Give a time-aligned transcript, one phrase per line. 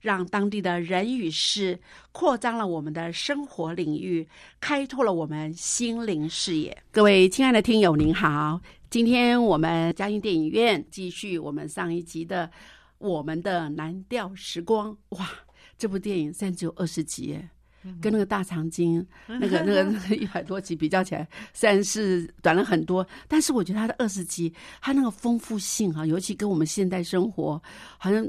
[0.00, 1.78] 让当地的人与事
[2.10, 4.26] 扩张了我们的生活领域，
[4.58, 6.76] 开拓了我们心灵视野。
[6.90, 8.60] 各位亲爱的听友，您好！
[8.88, 12.46] 今天我们嘉音电影院继续我们上一集的
[12.98, 14.90] 《我们的蓝调时光》。
[15.10, 15.28] 哇，
[15.76, 17.38] 这部电影甚至有二十集，
[18.00, 27.62] 跟那个大长今那个 那个那个一百多集比较起来，虽然是短了很多，但是我觉得它的二十集，它那个丰富性啊，尤其跟我们现代生活
[27.98, 28.26] 好像。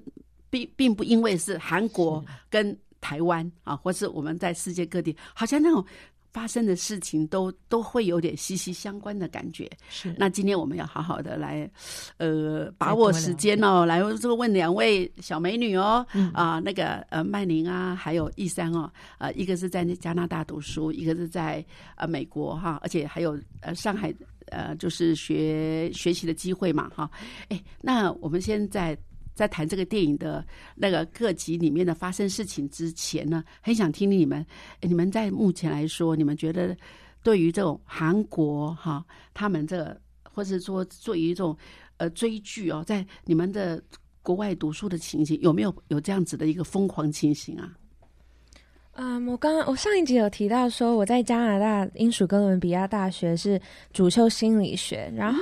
[0.52, 5.84] 并并不因为是韩国跟台湾啊，或是我们在世界各地，好像那种
[6.32, 9.68] 发生的事情都都会有点息息相关的感觉。
[9.90, 10.14] 是。
[10.18, 11.70] 那今天我们要好好的来，
[12.18, 24.14] 呃，把握时间哦，来这个问两位小美女哦，啊，那个呃曼玲啊，还有易山哦，呃，一个是在加拿大读书，一个是在呃美国哈，而且还有呃上海
[24.52, 27.10] 呃就是学学习的机会嘛哈。
[27.50, 28.96] 哎，那我们现在。
[29.34, 34.46] 在谈这个电影的那个各集里面的发生事情之前呢，很想听听你们，
[34.82, 36.76] 你们在目前来说，你们觉得
[37.24, 39.04] 对于这种韩国哈，
[39.34, 41.58] 他们这或者说做一种
[41.98, 43.82] 呃追剧哦，在你们的
[44.22, 47.72] 国外读书的情形，有没有有这样子的一个疯狂情形啊？
[48.94, 53.60] 嗯，我刚刚我上一集有提到说，我在加拿大英属哥伦比亚大学是
[53.94, 55.42] 主修心理学，然后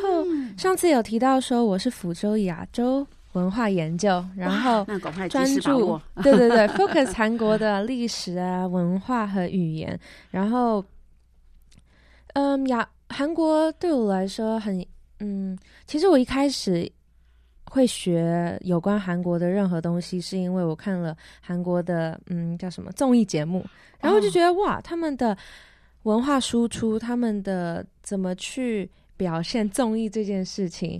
[0.55, 3.05] 上次有提到说我是福州亚洲。
[3.33, 4.83] 文化研究，然后
[5.29, 9.99] 专注，对对对，focus 韩国的历史啊、文化和语言。
[10.31, 10.83] 然后，
[12.33, 14.83] 嗯，呀，韩国对我来说很，
[15.19, 16.91] 嗯，其实我一开始
[17.65, 23.63] 会学有关韩国的任何东西，是因为我看了韩国的，嗯，叫什么综艺节目，
[23.99, 25.37] 然后就觉得哇，他们的
[26.03, 30.99] 文化输出，他们的怎么去表现综艺这件事情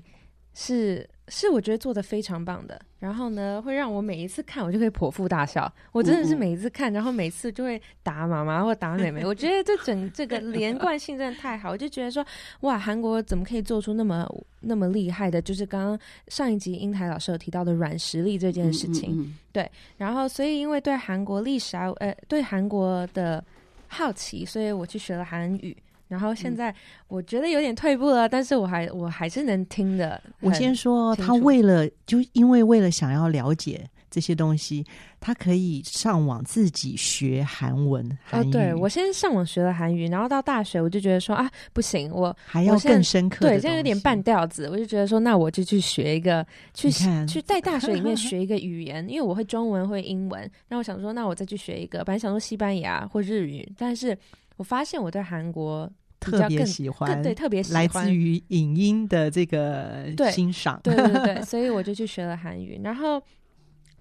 [0.60, 1.10] 是。
[1.32, 5.72] 是我觉得做的非常棒的，然后呢，会让我每一次看我就可以剖腹大笑。
[5.92, 9.24] 我真的是每一次看，然后每次就会打妈妈或打妹妹。
[9.24, 12.26] 我觉得这整这个连贯性真的太好，我就觉得说，
[12.62, 14.28] 哇，韩国怎么可以做出那么
[14.62, 15.40] 那么厉害的？
[15.40, 16.00] 就是刚刚
[16.30, 19.32] 上一集英台老师有提到的软实力这件事情。
[19.52, 23.44] 对，然后所以因为对韩国历史啊，呃，对韩国的
[23.88, 25.78] 好奇，所以我去学了韩语。
[26.10, 26.76] 然后现在
[27.08, 30.22] 我觉得有点退步了，但是我还我还是能听的。
[30.42, 34.84] 我先说，他为了就因为为了想要了解这些东西，
[35.20, 38.04] 他可以上网自己学韩文。
[38.32, 43.46] 哦，对我先上网学了韩语，然后到大学我就觉得说啊，不行，我还要更深刻。
[43.46, 46.90] 对，现在有点半吊子，我就觉得说，那我就去学一个，去
[47.28, 50.50] 去在大学里面 学一个语言，因为我会中文会英文。
[50.70, 54.18] 那我想说，那我再去学一个，本来想说西班牙或日语，但是
[54.58, 55.88] 我发现我对韩国。
[56.20, 62.80] 特别喜欢，对，特别喜欢来自于影音的这个欣赏，对对对， 所以我就去学了韩语。
[62.84, 63.22] 然后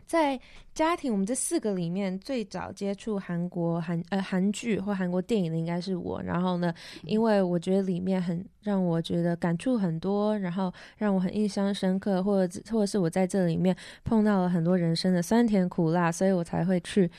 [0.06, 0.40] 在
[0.74, 6.22] 家庭，我们这四个里面最早接触韩国韩呃韩剧或韩国电影的应该是我。
[6.22, 6.72] 然后呢，
[7.02, 17.10] 因为我觉得里面很让我觉得感触很多，然后让我很印象深刻，或者或者是我在这里面碰到了很多人生的酸甜苦辣，所以我才会去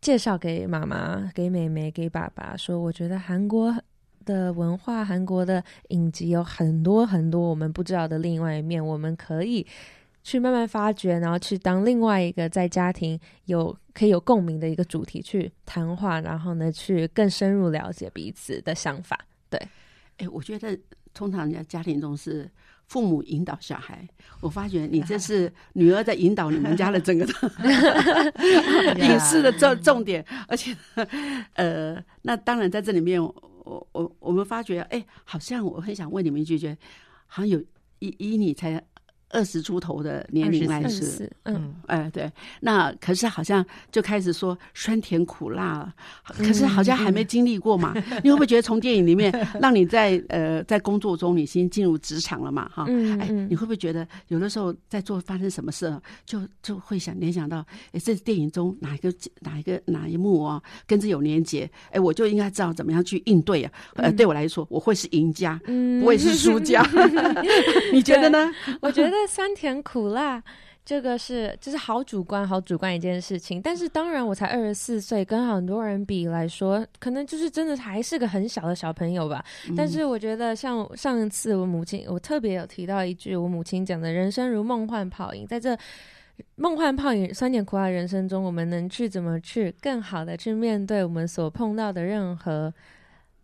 [0.00, 3.74] 介绍给妈妈、给妹妹、给爸爸，说我觉得韩国
[4.22, 9.66] 的文化、韩国的影集有很多很多我们不知道的另外一面，我们可以。
[10.24, 19.18] 去慢慢发掘，然后去当另外一个在家庭有可以有共鸣的一个主题去谈话，然后呢，去更深入了解彼此的想法。
[19.50, 19.60] 对，
[20.18, 20.78] 哎，我觉得
[21.12, 22.48] 通常人家家庭中是
[22.86, 24.08] 父母引导小孩，
[24.40, 27.26] 我发觉你这是女儿在引导你们家的整个
[29.02, 30.72] 影视的重重点，而且
[31.54, 33.20] 呃，那当然在这里面，
[33.64, 36.76] 我我我们发觉，哎，好像我很想问你们一句，觉得
[37.26, 37.62] 好像有
[38.00, 38.84] 以以你才。
[39.32, 42.30] 二十出头的年龄来是，嗯，哎，对，
[42.60, 45.92] 那可是好像就开始说酸甜苦辣，
[46.36, 47.94] 可是好像还没经历过嘛。
[48.22, 52.68] 你会不会觉得从电影里面让你在呃在工作中，你先进入职场了嘛？
[52.72, 52.84] 哈，
[53.18, 61.68] 哎，你会不会觉得有的时候在做发生什么事，就就会想联想到，哎，这电影中哪一个哪一个哪一幕啊，跟这有连结？
[61.90, 63.72] 哎，我就应该知道怎么样去应对啊。
[63.94, 65.58] 呃，对我来说，我会是赢家，
[66.00, 66.86] 不会是输家。
[67.94, 68.50] 你觉得呢？
[68.82, 69.21] 我觉得。
[69.26, 70.42] 酸甜苦辣，
[70.84, 73.62] 这个是就是好主观、好主观一件事情。
[73.62, 79.44] 但是当然，我才二十四岁，跟很多人比来说，可能就是真的还是个很小的小朋友吧。
[79.76, 85.46] 但是我觉得，像上一次我母亲，我特别有提到一句，我母亲讲的“人生如梦幻泡影”。
[85.48, 85.76] 在这
[86.56, 92.72] 梦幻泡影、酸甜苦辣人生中，我们能去怎么去更好的去面对我们所碰到的任何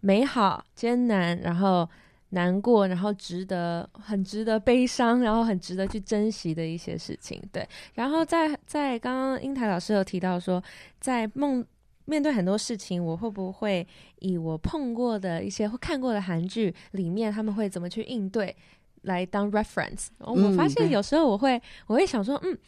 [0.01, 1.89] 美好、艰难，然后。
[2.31, 7.67] 难过，然后值得，很值得悲伤，然后很值得去珍惜的一些事情，对。
[7.95, 10.63] 然后在在刚刚英台老师有提到说，
[11.01, 11.65] 在梦
[12.05, 13.87] 面对很多事情，我会不会
[14.21, 18.55] 以我碰过的一些或看过的韩剧里面他们会怎么去应对
[19.03, 20.09] 来当 reference？
[20.19, 22.59] 我发现有时候我会我会想说，嗯。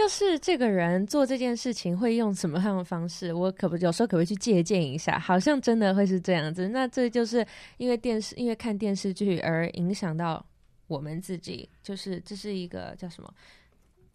[0.00, 5.18] 就是这个人做这件事情会用什么样的方式，我可不有时候可不可以去借鉴一下？
[5.18, 6.68] 好像真的会是这样子。
[6.70, 10.42] 那这就是因为电视，因为看电视剧而影响到
[10.86, 13.34] 我们自己，就是这是一个叫什么？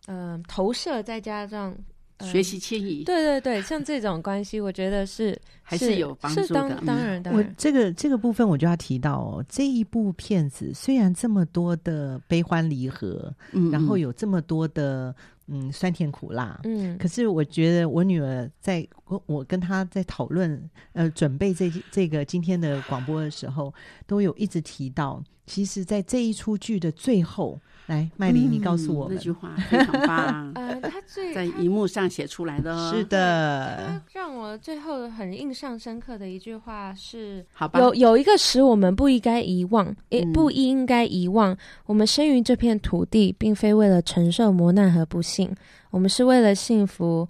[0.07, 1.77] 嗯，投射再加上。
[2.21, 6.47] 学习迁移，对对对，像这种关系，我觉得是 还是有帮助的。
[6.47, 15.13] 当然，当然，我这个这个部分我就要提到哦，这一部片子虽然这么多的悲欢离合，嗯，然后有这么多的
[15.47, 18.87] 嗯酸甜苦辣，嗯，可是我觉得我女儿在
[19.25, 23.73] 我跟她在讨论呃准备这这个今天的广播的时候，
[24.07, 27.59] 都有一直提到，其实，在这一出剧的最后。
[27.87, 30.51] 来，麦琳，你告诉我那句话非常棒。
[30.57, 34.01] 呃，他最在荧幕上写出来的，是的。
[34.11, 41.55] 让我最后很印象深刻的一句话是：好吧，有有一个使我们不应该遗忘，也不应该遗忘，
[41.85, 45.55] 我们生于这片土地，并非为了承受磨难和不幸，
[45.91, 47.27] 我们是为了幸福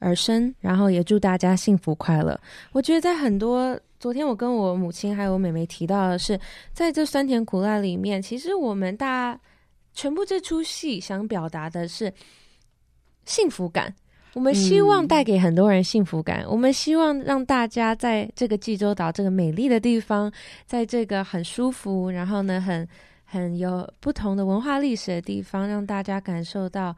[0.00, 0.52] 而生。
[0.58, 2.36] 然后也祝大家幸福快乐。
[2.72, 6.36] 我觉得在很多昨天，我跟我母亲还有我妹妹提到的是，
[6.72, 9.40] 在这酸甜苦辣里面，其实我们大家。
[9.94, 12.12] 全部这出戏想表达的是
[13.24, 13.94] 幸福感，
[14.34, 20.30] 我们希望带给很多人幸福感，我们希望让大家在这个济州岛这个美丽的地方，
[20.66, 22.86] 在这个很舒服，然后呢，很
[23.24, 26.94] 很有不同的文化历史的地方，让大家感受到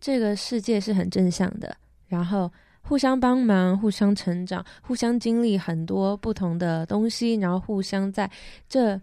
[0.00, 1.76] 这个世界是很正向的，
[2.06, 2.50] 然后
[2.82, 8.30] 互相帮忙、互相成长、互相经历很多不同的东西，然后互相在
[8.68, 9.00] 这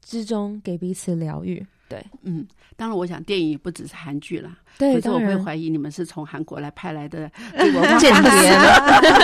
[0.00, 1.66] 之中给彼此疗愈。
[1.92, 4.50] 对，嗯，当然，我想电影不只是韩剧了。
[4.78, 7.30] 对，可是我会怀疑你们是从韩国来派来的
[8.00, 8.30] 间谍。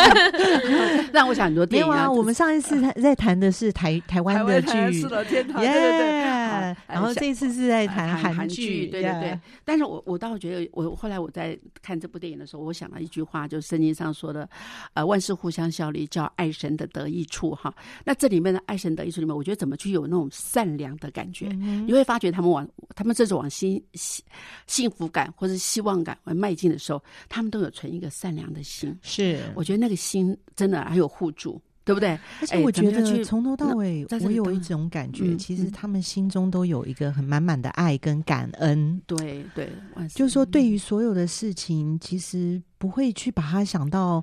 [1.10, 2.10] 让我想很多电影啊。
[2.10, 6.38] 我们上一次在谈的是台台湾的剧，是的，天堂，对对对。
[6.87, 9.40] 然后这次是在谈韩剧，对对对。
[9.64, 14.49] 但是我我倒觉得，我后来我在看这部电影的时候，我想到一句话，就是圣经上说的，
[14.95, 17.73] 呃，万事互相效力，叫爱神的得益处哈。
[18.05, 21.49] 那这里面的爱神得益处里面，我觉得怎么去有那种善良的感觉？
[21.87, 24.25] 你会发觉他们往他们这种往幸幸
[24.67, 25.28] 幸福感。
[25.37, 28.97] 或者希望感而迈进的时候，他们都有存一个善良的心。
[29.02, 32.11] 是，我觉得那个心真的还有互助，对不对？
[32.42, 39.00] 而且我觉得从头到尾，我有一种感觉，其实他们心中都有一个很满满的爱跟感恩。
[39.07, 39.73] 对对，
[40.14, 44.23] 就是说，对于所有的事情，其实不会去把它想到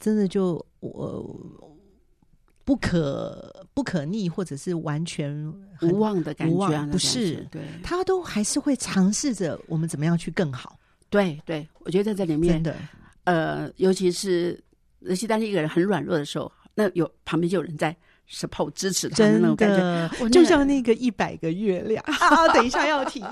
[0.00, 1.38] 真的就我。
[2.64, 5.52] 不可不可逆，或者是完全
[5.82, 7.44] 无望的感觉，不是？
[7.50, 10.78] 对，他都还是会尝试着我们怎么样去更好。
[11.10, 12.76] 对对，我觉得在这里面真的，
[13.24, 14.62] 呃，尤其是
[15.00, 17.94] 尤其当一个人很软弱的时候，那有旁边就有人在
[18.28, 22.48] support 支持他的那种感觉，就像那个一百个月亮啊！
[22.54, 23.22] 等一下要提，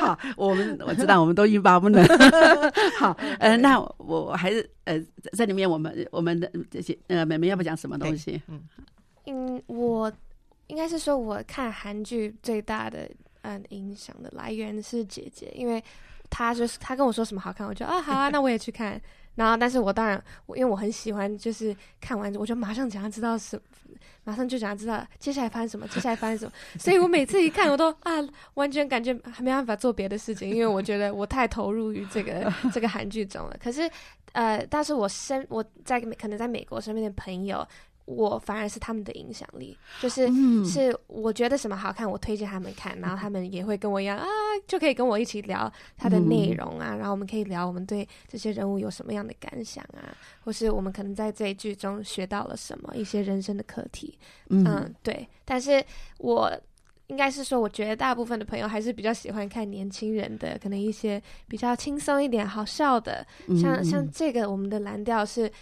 [0.00, 2.04] 好，我们我知道我们都欲罢不能。
[2.98, 5.00] 好，呃，那我还是呃，
[5.32, 8.40] 在里面我们我们的这些呃，妹妹要不讲什么东西？
[8.48, 8.62] 嗯
[9.26, 10.12] 嗯，我
[10.66, 13.08] 应该是说，我看韩剧最大的
[13.42, 15.82] 嗯影响的来源是姐姐，因为。
[16.30, 19.00] 她就是她跟我说什么好看，我就啊好啊，那我也去看。
[19.38, 23.58] 然后，但是我当然我因为我很喜欢，就是看完我就马上想要知道什，
[24.24, 26.52] 马上就想要知道接下来发生什么，接下来发生什么。
[26.76, 28.14] 所以我每次一看，我都啊
[28.54, 33.56] 完全感觉还没办法做别的事情，因为我觉得我太投入于这个 这个韩剧中了。
[33.62, 33.88] 可是
[34.32, 37.66] 呃，但是我身我在可能在美国身边的朋友。
[38.08, 40.26] 我反而是他们的影响力，就是
[40.64, 44.26] 是我觉得什么好看，我推荐他们看，然后他们也会跟我一样啊，
[44.66, 55.28] 就可以跟我一起聊它的内容啊，然后我们可以聊我们对这些人物有什么样的感想啊，或是我们可能在这一剧中学到了什么一些人生的课题，嗯，对。
[55.44, 55.84] 但是
[56.16, 56.50] 我
[57.08, 63.26] 应该是说，我觉得大部分的朋友还是比较喜欢看年轻人的，可能一些比较轻松一点、好笑的，
[63.60, 65.52] 像像这个我们的蓝调是，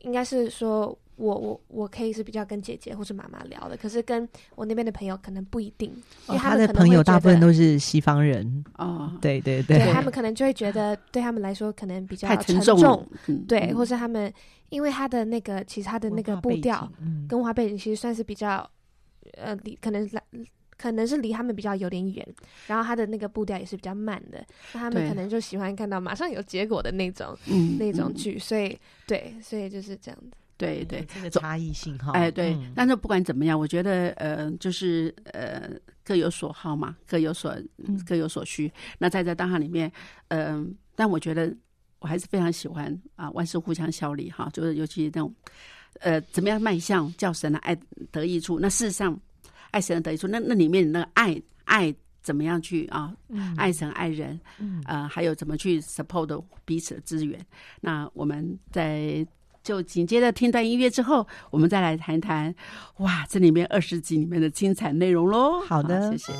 [0.00, 0.98] 应该是说。
[1.18, 5.90] 我我我可以是比较跟姐姐或是妈妈聊的，可是跟我那边的朋友可能不一定，
[6.28, 13.04] 因为他的朋友大部分都是西方人哦，对对对，他们可能就会觉得对他们来说可能比较沉重，
[13.48, 14.32] 对，或是他们
[14.68, 16.88] 因为他的那个其实他的那个步调
[17.28, 18.68] 跟文化背景其实算是比较
[19.32, 20.22] 呃离可能来
[20.76, 22.24] 可能是离他们比较有点远，
[22.68, 24.38] 然后他的那个步调也是比较慢的，
[24.72, 27.36] 那他们可能就喜欢看到马上有结果的那种
[27.80, 30.30] 那种剧，所以对，所以就是这样子。
[30.58, 35.70] 对对，这个差异性哈，哎对，但是不管怎么样，我觉得呃，就是呃，
[36.04, 37.56] 各有所好嘛，各有所
[38.04, 38.70] 各有所需。
[38.98, 39.90] 那在这当下里面，
[40.28, 41.56] 嗯，但我觉得
[42.00, 45.32] 我还是非常喜欢啊，万事互相效力哈，就是尤其那种
[46.00, 47.78] 呃，怎么样迈向叫神的爱
[48.10, 48.58] 得益处？
[48.58, 49.16] 那事实上，
[49.70, 53.14] 爱神的得益处，那那里面那个爱爱怎么样去啊？
[53.56, 54.40] 爱神爱人，
[54.86, 57.40] 呃，还有怎么去 support 彼此的资源？
[57.80, 59.24] 那我们在。
[59.68, 62.54] 就紧接着听段音乐之后，我们再来谈谈，
[63.00, 65.60] 哇，这里面二十集里面的精彩内容喽。
[65.60, 66.32] 好的，谢谢。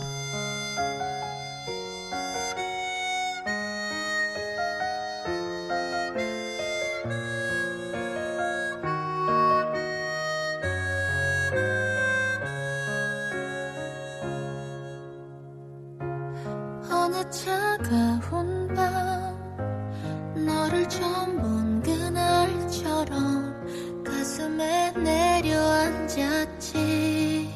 [26.19, 27.49] 느꼈지.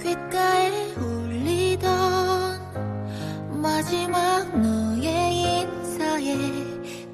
[0.00, 1.90] 귓가에 울리던
[3.60, 6.36] 마지막 너의 인사에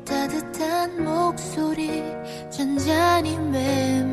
[0.04, 2.04] 따뜻한 목소리
[2.50, 4.07] 잔잔히 맴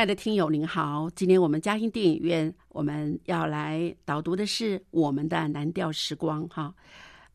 [0.00, 6.74] 亲爱的听友您好，今天我们嘉兴电影院我们要来导读的是我们的蓝调时光哈。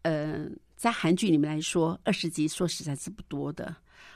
[0.02, 3.72] 呃，在韩剧里面来说，二十集说实在是不多的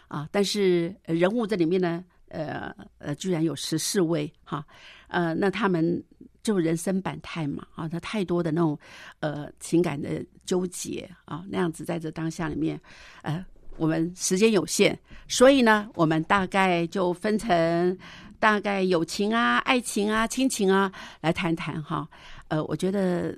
[0.08, 4.66] 啊，但是人物这里面呢，呃呃，居然有十四位哈，
[5.10, 6.04] 呃，那他们
[6.42, 8.76] 就人生百态嘛啊，他太多的那种
[9.20, 12.82] 呃情感的纠结啊，那样子在这当下里面，
[13.22, 13.46] 呃，
[13.78, 17.96] 我们时间有限，所以呢，我们大概就分成
[18.40, 20.92] 大概友情啊、爱情啊、亲情啊
[21.22, 22.08] 来谈谈哈。
[22.48, 23.38] 呃，我觉得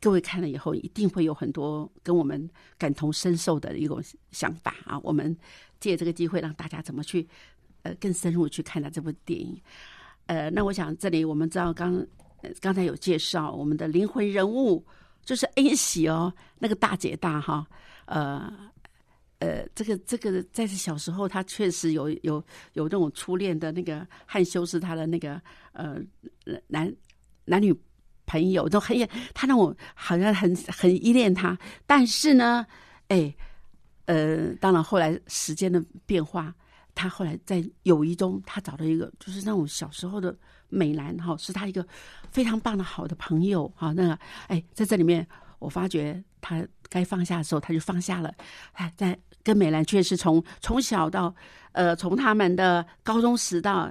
[0.00, 4.98] 各位看了以后，一定会有很多跟我们感同身受的一种想法啊。
[5.02, 5.36] 我们
[5.80, 7.26] 借这个机会，让大家怎么去。
[7.84, 9.60] 呃，更深入去看待这部电影。
[10.26, 12.06] 呃，那我想这里我们知道，刚
[12.60, 14.86] 刚才有介绍我们的灵魂人物
[15.24, 17.66] 就是恩喜哦，那个大姐大哈。
[18.04, 18.52] 呃
[19.42, 22.44] 呃，这个这个在小时候，他确实有有
[22.74, 25.40] 有那种初恋的那个汉修是他的那个
[25.72, 25.96] 呃
[26.68, 26.94] 男
[27.44, 27.74] 男女
[28.24, 28.96] 朋友都很
[29.34, 32.64] 他让我好像很很依恋他，但是呢，
[33.08, 33.34] 哎
[34.04, 36.54] 呃，当然后来时间的变化。
[36.94, 40.36] 他后来在友谊中，他找到一个就是那种小时候的
[40.68, 41.84] 美男哈，是他一个
[42.30, 43.92] 非常棒的好的朋友哈。
[43.94, 45.26] 那个哎，在这里面，
[45.58, 48.34] 我发觉他该放下的时候，他就放下了。
[48.72, 51.34] 哎，在跟美兰确实从从小到
[51.72, 53.90] 呃，从他们的高中时到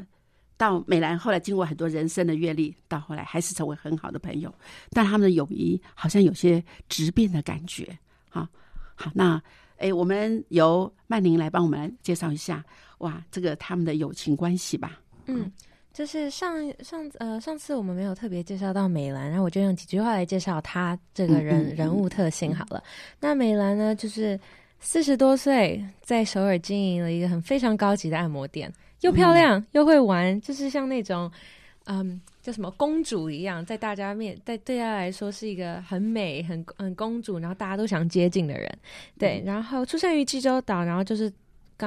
[0.55, 4.53] 到美兰后来经过很多人生的阅历，到后来还是成为很好的朋友。
[4.91, 7.97] 但他们的友谊好像有些质变的感觉。
[8.29, 8.47] 好，
[8.93, 9.41] 好，那
[9.77, 12.63] 哎，我们由曼宁来帮我们介绍一下。
[12.99, 14.99] 哇，这个他们的友情关系吧。
[15.25, 15.51] 嗯，
[15.93, 22.81] 就是上上呃上次我们没有特别介绍到美兰，然后我就用几句话来介绍她这个人人物特性好了。
[23.19, 24.39] 那美兰呢，就是
[24.79, 28.71] 四十多岁，在首尔经营了一个很非常高级的按摩店，
[29.01, 31.29] 又漂亮又会玩，就是像那种
[31.85, 38.79] 嗯叫什么公主一样，在大家面在对她来说是一个很美很很公主，然后大家都想接近的人。
[39.19, 41.31] 对，然后出生于济州岛，然后就是。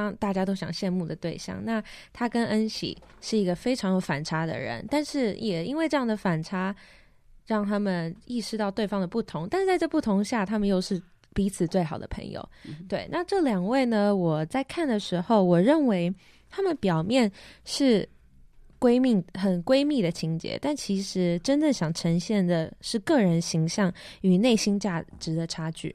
[0.03, 1.83] 刚大家都想羡慕的对象，那
[2.13, 6.75] 他跟恩喜是一个非常有反差的人，但是也因为这样的反差，
[7.47, 11.01] 让他们意识到对方的不同，但是在这不同下，他们又是
[11.33, 12.47] 彼此最好的朋友。
[12.89, 14.15] 对，那这两位呢？
[14.15, 16.13] 我在看的时候，我认为
[16.51, 17.31] 他们表面
[17.65, 18.09] 是
[18.81, 25.95] 闺蜜，很闺蜜的情节，但其实真正想呈现的是个人形象与内心价值的差距。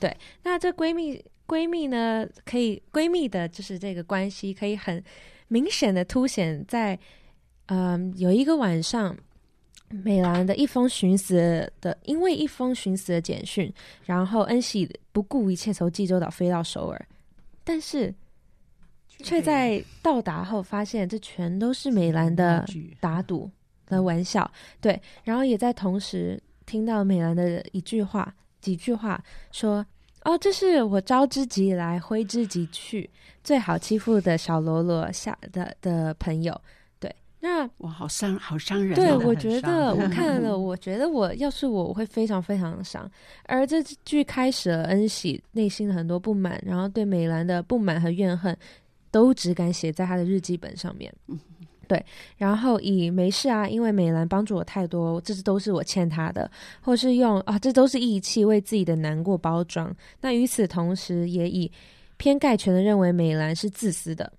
[0.00, 1.22] 对，那这闺蜜。
[1.48, 5.02] 闺蜜呢，可以闺蜜的就是这个关系，可以很
[5.48, 6.96] 明显的凸显在，
[7.66, 9.16] 嗯，有一个晚上，
[9.88, 13.72] 美兰的一封寻死的，因为一封寻死的简讯，
[14.04, 17.08] 然后恩喜不顾一切从济州岛飞到首尔，
[17.64, 18.14] 但是
[19.20, 22.62] 却在到达后发现这全都是美兰的
[23.00, 23.50] 打赌
[23.86, 24.48] 的玩笑，
[24.82, 29.82] 对，然后也在同时听到美兰的一句话，几句话说。
[30.24, 33.08] 哦，这是我招之即来，挥之即去，
[33.42, 36.60] 最好欺负的小喽啰下的的朋友。
[37.00, 38.94] 对，那哇，好伤，好伤人。
[38.94, 43.10] 对， 我觉得我看了，我觉得我要是我，我会非常非常的伤。
[43.44, 48.56] 而这剧开始了恩喜内心的很多不满，然后对美兰的不满和怨恨，
[49.10, 51.12] 都只敢写在他的日记本上面。
[51.88, 52.04] 对，
[52.36, 56.48] 然后以没事啊，因为美兰帮助我太多，这是都是我欠她的，
[56.80, 59.92] 或是用啊，这都是义气，为自己的难过包装。
[60.20, 61.72] 那与此同时，也以
[62.18, 64.30] 偏概全的认为美兰是自私的，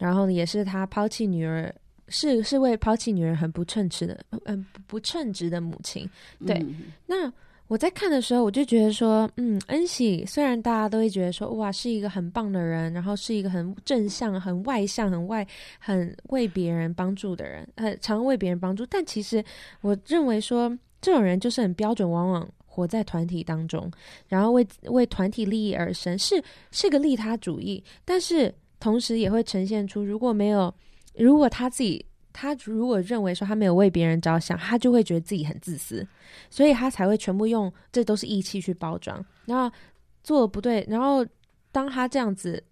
[0.00, 1.72] 然后也是他抛弃女儿，
[2.08, 6.08] 是是为抛弃女儿很不称职的，嗯，不称职的母亲。
[6.46, 6.64] 对，
[7.06, 7.30] 那。
[7.66, 15.46] 我在看的时候，我就觉得说，嗯，恩喜虽然大家都会觉得说，哇，是一个很棒的人，然后是一个很正向、很外向、很外、
[15.78, 18.84] 很为别人帮助的人，很常为别人帮助。
[18.86, 19.42] 但其实
[19.80, 23.90] 我认为说，这种人就是很标准，往往活在团体当中，
[24.28, 27.82] 然后为为团体利益而生，是是个利他主义。
[28.04, 30.72] 但是同时也会呈现出，如果没有，
[31.14, 32.04] 如果他自己。
[32.34, 36.06] 他如果认为说他没有为别人着想，他就会觉得自己很自私，
[36.50, 39.74] 所以他才会全部用这都是义气去包装，然后
[40.22, 41.24] 做的不对，然后
[41.70, 42.62] 当他这样子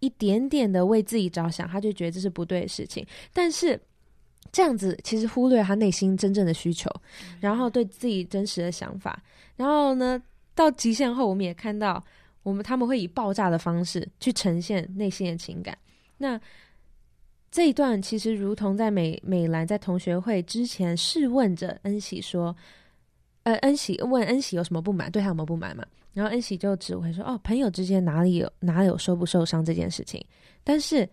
[0.00, 3.06] 一点点的为自己着想，他就觉得这是不对的事情。
[3.32, 3.80] 但是
[4.50, 6.90] 这样子其实忽略他内心真正的需求，
[7.38, 9.22] 然后对自己真实的想法。
[9.56, 10.20] 然后呢，
[10.54, 12.04] 到极限后，我们也看到
[12.42, 15.76] 我们他们会以爆炸的方式去呈现内心的情感。
[16.16, 16.40] 那
[17.50, 22.54] 这一段其实如同在美美兰在同学会之前试问着恩喜说
[23.44, 30.22] ：“呃，恩喜问恩喜有什么不满，对他有没有不满嘛？”然后恩喜就只会说：“哦，朋友之间哪里有哪有受不受伤这件事情。”
[30.62, 31.08] 但是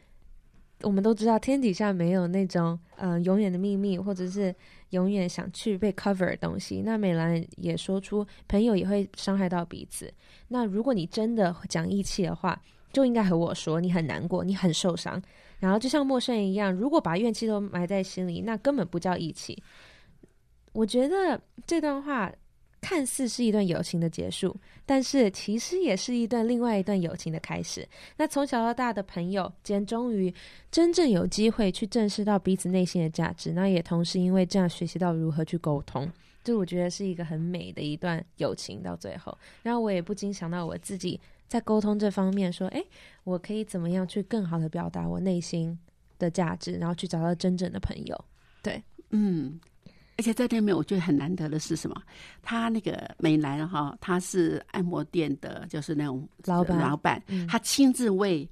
[0.81, 4.53] 我们都知道天底下没有那种嗯永远的秘密，或者是
[4.89, 6.81] 永远想去被 cover 的东西。
[6.81, 10.13] 那美兰也说出朋友也会伤害到彼此。
[10.49, 15.21] 那如果你真的讲义气的话，就应该和我说，你很难过，你很受伤。
[15.59, 19.61] 然后就像陌生人一样，如果把怨气都埋在心里，那根本不叫义气。
[20.73, 22.31] 我觉得这段话
[22.81, 27.87] 看似是一段友情的结束，但是其实也是一段另外一段友情的开始。
[28.17, 30.31] 那从小到大的朋友间，终于
[30.69, 36.11] 真正有机会去正视到彼此内心的价值，那也同时因为这样学习到如何去沟通。
[36.43, 42.83] 就我觉得是一个很美的一段友情到最后，然后我也不禁想到我自己在沟通这方面，说，哎，
[43.23, 45.77] 我可以怎么样去更好的表达我内心
[46.17, 48.25] 的价值，然后去找到真正的朋友。
[48.61, 48.81] 对，
[49.11, 49.59] 嗯，
[50.17, 52.01] 而且在那边我觉得很难得的是什么？
[52.41, 58.49] 他那个美男哈，他是按摩店的，就是那种老板，老板，他亲自为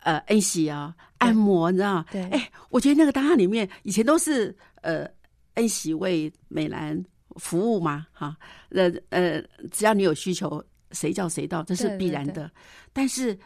[0.00, 2.06] 呃恩喜啊按摩，你知道吗？
[2.10, 5.08] 对，哎，我觉得那个档案里面以前都是呃
[5.54, 7.02] 恩喜为美兰。
[7.36, 8.36] 服务嘛，哈，
[8.68, 9.42] 呃呃，
[9.72, 12.50] 只要你有需求，谁叫谁到，这是必然的。
[12.92, 13.38] 但是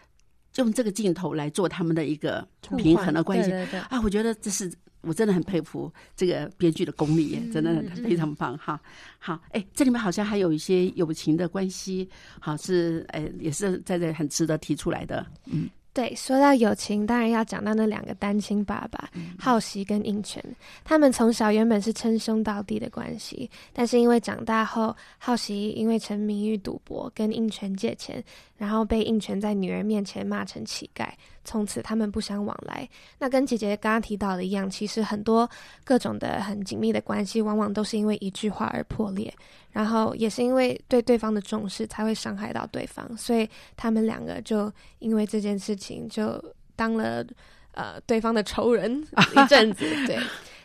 [0.57, 3.51] 用这个镜头来做他们的一个平衡的关系
[3.89, 8.81] 啊，我觉得这是我真的很佩服这个编剧的功力，真的非常棒哈。
[9.19, 12.09] 好，哎，这里面好像还有一些友情的关系，
[12.41, 15.69] 好是哎，也是在这很值得提出来的，嗯。
[15.99, 20.41] 对，说到友情，当然要讲到那两个单亲爸爸浩熙跟应泉。
[20.85, 28.23] 他们从小原本是称兄道弟的关系，但是因为长大后，浩熙因为沉迷于赌博，跟应泉借钱。
[28.57, 31.09] 然后被应泉在女儿面前骂成乞丐，
[31.45, 32.89] 从此他们不相往来。
[33.17, 35.49] 那跟姐姐刚刚提到的一样，其实很多
[35.85, 39.33] 各种的很紧密的关系，往往都是因为一句话而破裂。
[39.73, 43.17] 然后也是因为对对方的重视，才会伤害到对方。
[43.17, 46.43] 所以他们两个就因为这件事情，就
[46.77, 47.25] 当了
[47.73, 49.03] 呃对方的仇人
[49.37, 49.85] 一阵子。
[50.07, 50.19] 对，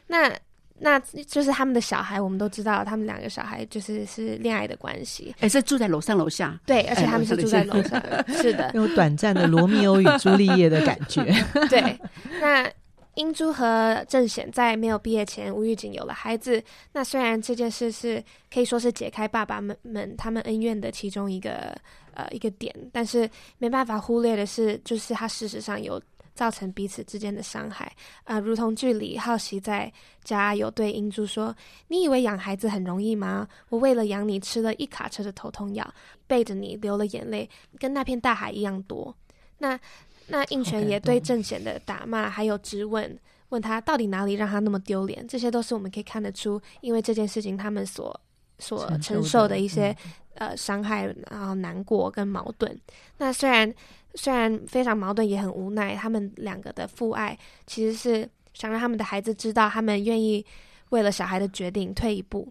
[0.07, 0.31] 那。
[0.79, 5.33] 那就是他们的小孩，我们都知道，他们两个小孩就是是恋爱的关系。
[5.39, 6.59] 哎，是住在楼上楼下。
[6.65, 8.03] 对，而且他们是住在楼上。
[8.35, 11.23] 是的，有短暂的罗密欧与朱丽叶的感觉。
[11.69, 11.97] 对，
[12.41, 12.69] 那
[13.15, 16.63] 英珠和郑显在没有毕业前，吴玉锦有了孩子。
[16.91, 21.75] 那虽然这件事是可以说是解开爸爸们们他们恩怨的其中一个
[22.13, 26.01] 呃一个点，但是没办法忽略的是，就是他事实上有。
[26.35, 31.55] 造成彼此之间的伤害，啊，如同剧里好奇在家有对英珠说
[31.89, 33.47] ：“你以为养孩子很容易吗？
[33.69, 35.93] 我为了养你吃了一卡车的头痛药，
[36.25, 37.47] 背着你流了眼泪，
[37.77, 39.15] 跟那片大海一样多。”
[39.59, 39.79] 那
[40.27, 43.17] 那应泉也对郑显的打骂还有质问，
[43.49, 45.27] 问他到底哪里让他那么丢脸？
[45.27, 48.19] 这些都是我们可以看得出，因为这件事情他们所
[48.59, 49.95] 所承受的一些
[50.35, 52.79] 呃伤害，然后难过跟矛盾。
[53.17, 53.73] 那虽然。
[54.15, 55.95] 虽然非常矛盾，也很无奈。
[55.95, 60.45] 他们两个的父爱其实是想让他们的孩子知道，他们愿意
[60.89, 62.47] 为了小孩的决定退一步。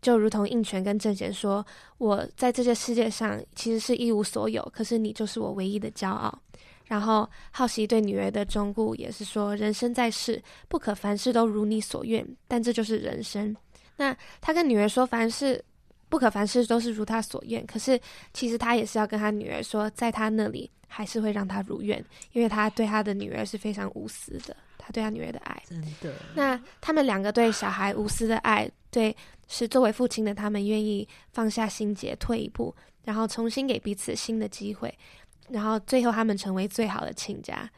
[0.00, 1.62] 就如同应泉跟郑贤说
[1.98, 6.38] ：“我在这个世界上其实是一无所有，可是你就是我唯一的骄傲。”
[6.84, 13.56] 然后好奇对女儿的忠固也是说：“人生在世，不可凡事都如你所愿，但这就是人生。”
[13.96, 15.62] 那他跟女儿说：“凡事
[16.08, 18.00] 不可凡事都是如他所愿。”可是
[18.32, 20.70] 其实他也是要跟他女儿说，在他那里。
[20.86, 21.98] 还是会让他如愿，
[22.34, 25.60] 因为他对他的女儿是非常无私的，他对他女儿的爱。
[25.68, 26.14] 真的。
[26.36, 29.16] 那他们两个对小孩无私的爱，对
[29.48, 34.96] 是作为父亲的他们愿意放下心结，退一步，然后重新给彼此新的机会，
[35.48, 37.70] 然后最后他们成为最好的亲家。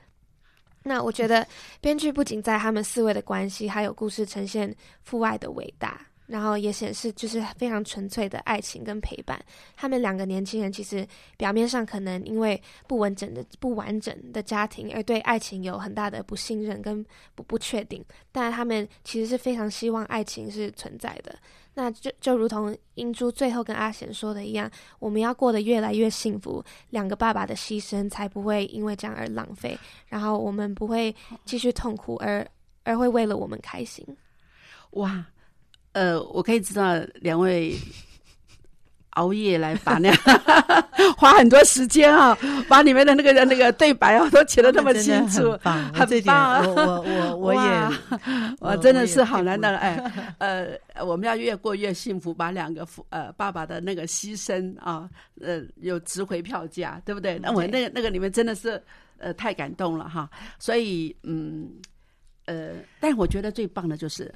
[0.83, 1.47] 那我觉得
[1.81, 6.01] 编剧不仅在他们四位的关系，还有故事呈现父爱的伟大。
[6.27, 9.41] 然后也显示，就是非常纯粹的爱情跟陪伴。
[9.77, 18.05] 他们两个年轻人其实表面上可能因为不完整的、不完整的家庭，而对爱情有很大的不信任跟不不确定。
[18.33, 21.39] 但他们其实是非常希望爱情是存在的。
[21.79, 32.47] 那就就如同英珠最后跟阿贤说的一样，我们要过得越来越幸福，两个爸爸的牺牲才不会因为这样而浪费，然后我们不会继续痛苦，而
[32.83, 34.03] 而会为了我们开心。
[34.93, 35.23] 哇！
[35.93, 37.75] 呃，我可以知道两位
[39.17, 40.11] 熬夜来把那
[41.17, 42.37] 花很多时间啊，
[42.69, 45.53] 把里面的那个那个对白啊都写的那么清楚，
[45.93, 46.65] 很棒。
[46.75, 47.91] 我我我 我也，
[48.61, 49.77] 我真的是好难得。
[49.77, 50.69] 哎，呃，
[51.05, 55.09] 我们要越过越幸福，把两个父呃爸爸的那个牺牲啊，
[55.41, 57.39] 呃，有值回票价，对不对？
[57.39, 58.83] 那我那个那个里面真的是
[59.19, 60.29] 呃太感动了哈。
[60.59, 61.69] 所以嗯
[62.47, 64.33] 呃，但我觉得最棒的就是。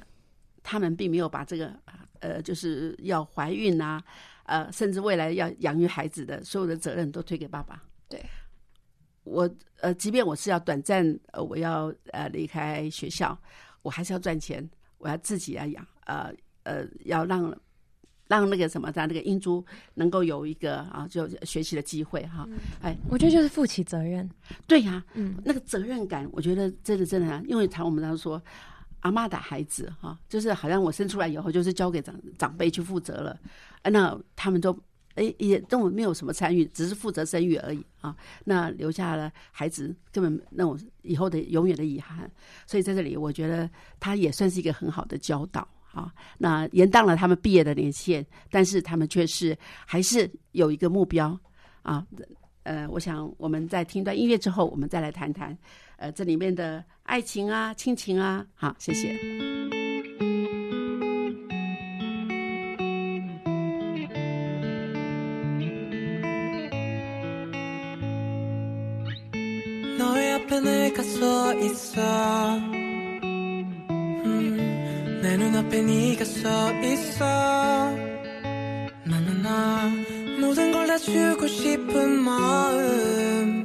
[0.63, 1.73] 他们并没有把这个
[2.19, 3.99] 呃，就是要怀孕啊，
[4.51, 7.81] 呃，甚至未来要养育孩子的所有的责任都推给爸爸。
[8.09, 8.21] 对，
[9.23, 13.37] 我呃，即便我是要短暂呃，我要呃离开学校，
[13.81, 16.33] 我还是要赚钱，我要自己来养，呃
[16.63, 17.57] 呃，要让
[18.27, 22.45] 让那个什么让那个英珠能够有一个啊，就学习的机会哈。
[22.81, 24.29] 哎，我觉得就是负起责任。
[24.67, 28.41] 对呀，嗯，那个责任感，我觉得真的真的，因为常我们常说，
[29.01, 33.39] 阿妈的孩子哈，就是好像我生出来以后就是交给长长辈去负责了，
[33.83, 34.71] 那他们都
[35.15, 38.15] 哎也跟我没有什么参与，只是负责生育而已啊。
[38.45, 42.31] 那留下了孩子根本那种以后的永远的遗憾。
[42.65, 45.67] 所以在这里，我觉得他也算是一个很好的教导。
[45.93, 51.37] 啊，那延宕了他们毕业的年限，但是他们却是还是有一个目标
[51.81, 52.07] 啊。
[52.63, 55.57] 呃，我想我们在听段音乐之后，我们再来谈谈
[56.00, 58.46] 呃这里面的爱情啊、亲情啊。
[58.54, 59.16] 好，谢谢。
[75.22, 77.24] 내 눈앞에 네가 서 있어
[79.04, 79.90] 나나나
[80.40, 83.59] 모든 걸 다 주고 싶은 마음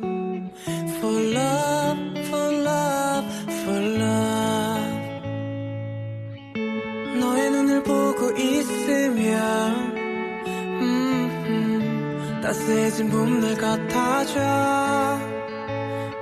[12.46, 14.38] 따스해진 봄날 같아져.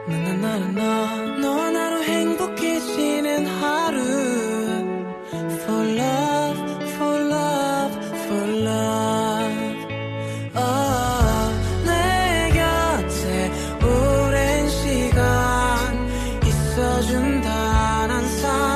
[0.09, 4.01] 나나나나 넌 나로 행복해지는 하루.
[5.65, 6.61] For love,
[6.95, 9.87] for love, for love.
[10.57, 11.53] Oh,
[11.85, 13.53] 내 곁에
[13.85, 16.09] 오랜 시간
[16.47, 18.74] 있어준다 난 사랑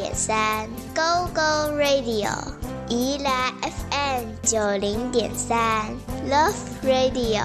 [0.00, 2.32] 点三，Go Go Radio，
[2.88, 5.90] 宜兰 FM 九零点三
[6.26, 7.44] ，Love Radio，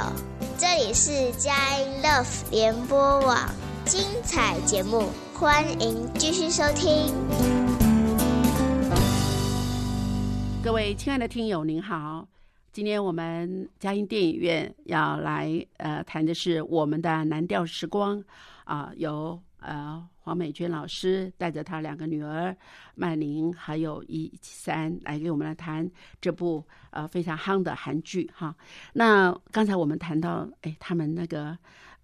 [0.57, 3.37] 这里是佳音 Love 联播网，
[3.83, 7.13] 精彩节目，欢迎继续收听。
[10.63, 12.25] 各位亲爱的听友，您好，
[12.71, 18.23] 今天我们佳音电影院要来呃谈的是我们的蓝调时光。
[18.63, 22.55] 啊，由呃黄美娟老师带着她两个女儿
[22.95, 25.87] 曼玲还有一三来给我们来谈
[26.19, 28.55] 这部呃非常夯的韩剧哈。
[28.93, 31.55] 那刚才我们谈到，哎，他们那个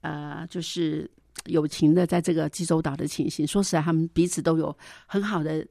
[0.02, 1.10] 呃就是
[1.46, 3.46] 友情的在这个济州岛的情形。
[3.48, 5.66] 说实在，他们彼此都有很好的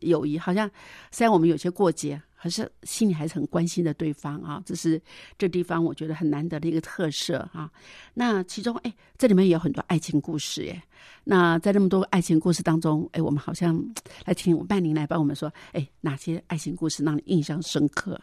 [0.00, 0.68] 友谊，好像
[1.12, 2.20] 虽然我们有些过节。
[2.42, 5.00] 可是心里还是很关心的对方啊，这是
[5.38, 7.70] 这地方我觉得很难得的一个特色啊。
[8.14, 10.82] 那其中哎，这里面也有很多爱情故事耶。
[11.22, 13.80] 那在那么多爱情故事当中，哎，我们好像
[14.24, 18.20] 来请曼宁来帮我们说，哎，哪些爱情故事让你印象深刻？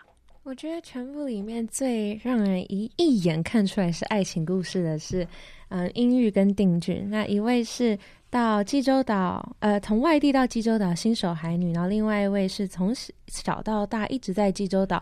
[0.50, 5.28] 我觉得全部里面最让人一一眼看出来是爱情故事的是，
[5.68, 7.08] 嗯，英玉跟定俊。
[7.08, 7.96] 那一位是。
[8.32, 12.94] 到济州岛，呃，从外地到济州岛新手海女，然后另外一位是从
[13.28, 15.02] 小到大一直在济州岛，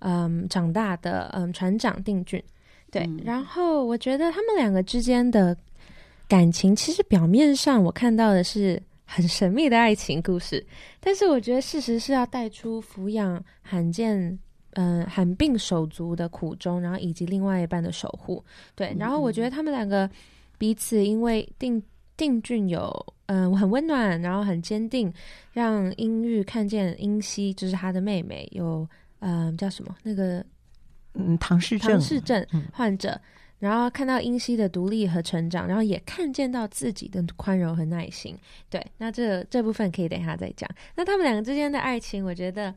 [0.00, 2.42] 嗯，长大的，嗯，船长定俊，
[2.90, 3.08] 对。
[3.24, 5.56] 然后我觉得他们两个之间的
[6.28, 10.62] 感情，其实表面上我看到的是很神秘的爱情故事，
[11.00, 14.38] 但是我觉得事实是要带出抚养罕见，
[14.76, 18.42] 嗯，罕病手足的苦衷，然后以及另外一半的守护，
[18.74, 18.96] 对。
[18.98, 20.08] 然后我觉得他们两个
[20.56, 21.82] 彼此因为定。
[22.18, 22.90] 定俊有
[23.26, 25.12] 嗯很温暖，然后很坚定，
[25.52, 30.42] 让英玉看见英熙就是他的妹妹有嗯叫什么那个
[31.12, 33.20] 嗯唐氏唐氏症患者，
[33.58, 38.34] 然后看到英熙的独立和成长，然后也看见到自己的宽容和耐心。
[38.70, 40.66] 对，那这这部分可以等一下再讲。
[40.94, 42.74] 那他们两个之间的爱情，我觉得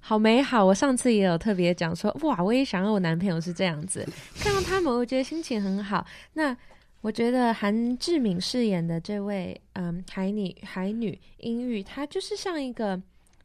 [0.00, 0.64] 好美好。
[0.64, 4.06] 我上次也有特别讲说，哇，我也想要我男朋友是这样子。
[4.40, 6.06] 看到他们，我觉得心情很好。
[6.32, 6.56] 那
[7.00, 13.00] 我觉得韩志敏饰演的这位，嗯，海女海女英玉，她就是像一个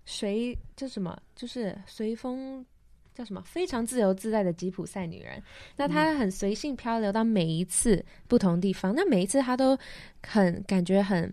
[0.06, 2.66] 随就什么，就是随风
[3.14, 5.42] 叫什么，非常自由自在的吉普赛女人。
[5.76, 9.78] 那她很随性漂流到每一次不同地方，那每一次她都
[10.26, 11.32] 很感觉很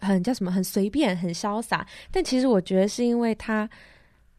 [0.00, 1.86] 很叫什么，很随便，很潇洒。
[2.10, 3.68] 但其实我觉得是因为她。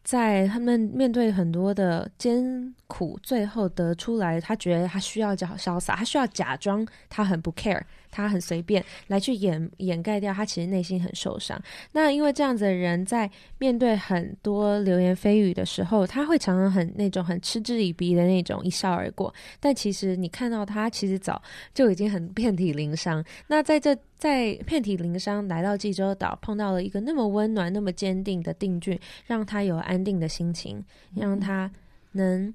[0.03, 7.81] 在他们面对很多的艰苦，最后得出来，他觉得他需要叫潇洒，他需要假装他很不 care。
[8.13, 11.60] 他很随便来去掩掩盖掉他其实内心很受伤。
[11.91, 19.34] 那因为这样子的人在面对很多流言蜚语的时候，他会常常很那种很嗤之以鼻的那种一笑而过。
[19.60, 21.41] 但其实你看到他其实早
[21.73, 23.23] 就已经很遍体鳞伤。
[23.47, 30.84] 那在这在遍体鳞伤来到济州岛，碰到了一个那么温暖、那么坚定的定俊，让他有安定的心情，
[31.15, 31.69] 让他
[32.12, 32.54] 能，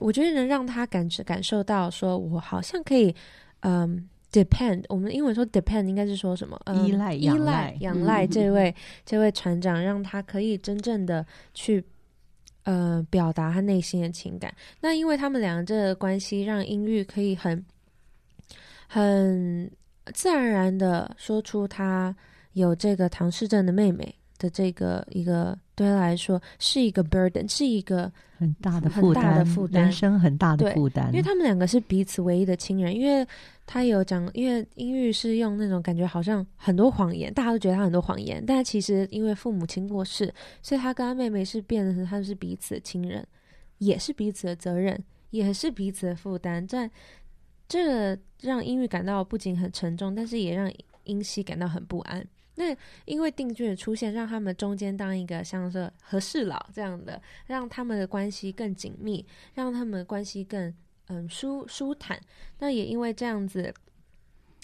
[0.00, 3.14] 我觉得能让他感感受到说，我好像可以，
[3.60, 4.08] 嗯。
[4.32, 6.60] depend，我们英文说 depend 应该是说什么？
[6.84, 11.82] 依赖、依赖、仰赖这位这位船长，让他可以真正的去
[12.64, 14.52] 呃表达他内心的情感。
[14.80, 17.64] 那因为他们两个这个关系，让英玉可以很
[18.86, 19.70] 很
[20.12, 22.14] 自然而然的说出他
[22.52, 31.06] 有这个唐氏症的妹妹的这个一个对他来说是一个 burden，是一个很大的负担，人生很大的负担。
[31.12, 33.26] 因为他们两个是彼此唯一的亲人，因为。
[33.66, 43.26] 他有讲，因为英玉是用那种感觉，好像很多谎言，大家都觉得他很多谎言，但其实因为父母亲过世，所以他跟他妹妹是变成他们是彼此的亲人，
[43.78, 46.64] 也是彼此的责任，也是彼此的负担。
[46.66, 46.88] 在
[47.66, 52.24] 这让英玉感到不仅很沉重，但是也让英熙感到很不安。
[52.54, 52.66] 那
[53.04, 60.72] 因为定俊的出现，让他们中间当一个像是和事佬这样的，让他们的关系更紧密，让他们的关系更。
[61.08, 62.20] 嗯，舒舒坦。
[62.58, 63.72] 那也因为这样子，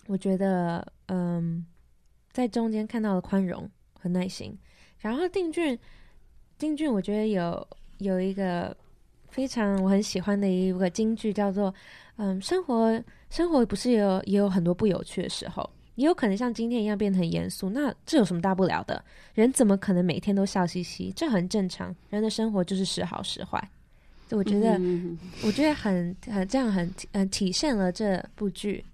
[0.07, 1.64] 我觉得，嗯，
[2.33, 4.59] 在中间看到了宽容和耐心。
[4.98, 5.78] 然后定俊，
[6.59, 8.76] 定俊，我觉得有有一个
[9.28, 11.74] 非常我很喜欢的一个金句，叫做
[12.16, 17.70] “嗯，生活生活不是也有也有很多不有趣的时候，也有可能像今天一样变得很严肃。
[17.70, 19.05] 那这有什么大不了的？
[19.35, 21.12] 人怎么可能每天都笑嘻嘻？
[21.12, 21.94] 这很正常。
[22.11, 23.70] 人的生活就是时好时坏。”
[24.33, 24.81] 我觉得，
[25.45, 28.85] 我觉得很很这样很嗯体现了这部剧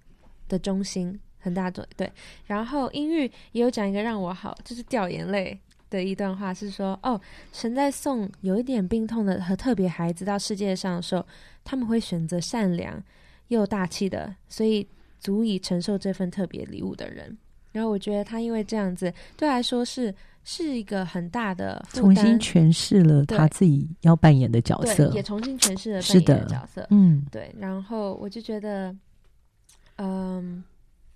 [0.47, 2.11] 的中心很大的对。
[2.45, 7.19] 然后音域也有讲一个让我好就是掉眼泪的一段话，是说哦，
[7.53, 11.25] 神在送有一点病痛的和特别孩子到世界上的时候，
[11.63, 13.01] 他们会选择善良
[13.47, 14.87] 又大气的，所以
[15.19, 17.37] 足以承受这份特别礼物的人。
[17.71, 20.13] 然后我觉得他因为这样子，对来说是。
[20.51, 26.87] 是一个很大的重新诠释了他自己要扮演的角色，也重新诠释了扮演的角色。
[26.89, 27.53] 嗯，对。
[27.59, 28.95] 然后我就觉得，
[29.97, 30.63] 嗯，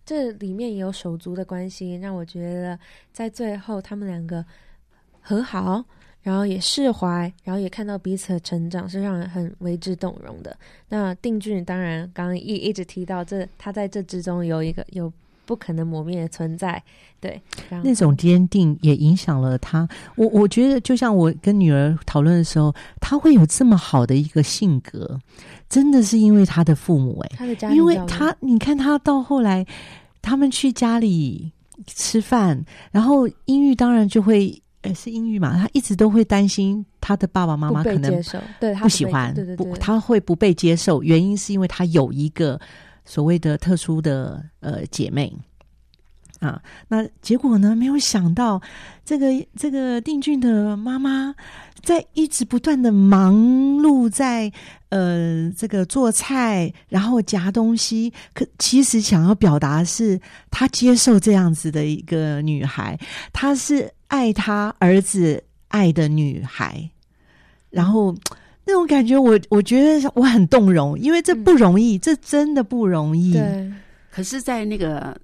[0.05, 2.77] 这里面也有手足的关系，让我觉得
[3.11, 4.45] 在最后他们两个
[5.19, 5.83] 和好，
[6.21, 10.55] 然后也释怀，然后也看到彼此的成长，是让人很为之动容的。
[10.87, 15.11] 那定俊当然刚刚一一直提到这，他在这之中有一个有
[15.45, 16.81] 不可能磨灭的存在。
[17.19, 17.41] 对，
[17.81, 19.87] 那种坚定也影响了他。
[20.17, 25.17] 我我觉得，就像我跟女儿讨论的时候，他会有这么好的一个性格，
[25.69, 29.65] 真的是因为他的父母哎，他的家，因为他你看他到后来，
[30.21, 31.49] 他们去家里
[31.87, 38.21] 吃饭，然后英玉当然就会，呃，是英玉嘛，他一直都会担心他的爸爸妈妈可能
[38.59, 42.59] 对不喜欢，对对对，他会不被接受，原因是因为他有一个
[43.05, 45.33] 所谓的特殊的呃姐妹。
[46.39, 47.73] 啊，那结果呢？
[47.73, 48.61] 没有想到，
[49.05, 51.33] 这个这个定俊的妈妈
[51.81, 53.33] 在一直不断的忙
[53.77, 54.51] 碌在
[54.89, 58.11] 呃这个做菜，然后夹东西。
[58.33, 60.19] 可其实想要表达是，
[60.51, 62.99] 她接受这样子的一个女孩，
[63.31, 66.89] 她是爱她儿子爱的女孩。
[67.69, 68.13] 然后
[68.65, 73.33] 那种感觉，我我觉得我很动容，因为这不容易，这真的不容易。
[73.33, 73.71] 对，
[74.11, 75.15] 可是，在那个。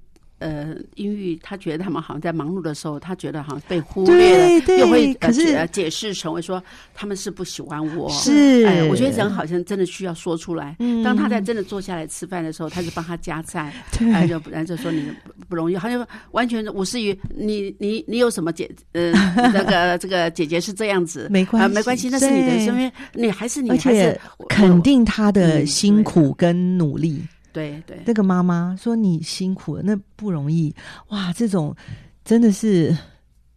[0.41, 6.63] 呃，因为他觉得他们好像在忙碌的时候，他觉得好像被忽略了，又会可是解释成为说
[6.95, 8.09] 他们是不喜欢我。
[8.09, 10.77] 是，哎，我觉得人好像真的需要说出来。
[11.03, 15.11] 当他在真的坐下来吃饭的时候，他就帮他夹菜，然后，就然后就说你
[15.49, 19.11] 不容易，好像完全无视于你，你你有什么姐，呃，
[19.51, 27.21] 那个这个姐姐是这样子，没关系，没关系，那是你的，因为你还是你，而且肯定她的辛苦跟努力。
[27.51, 30.73] 对对，那个妈妈说你辛苦了，那不容易
[31.07, 31.33] 哇！
[31.33, 31.75] 这种
[32.23, 32.95] 真的是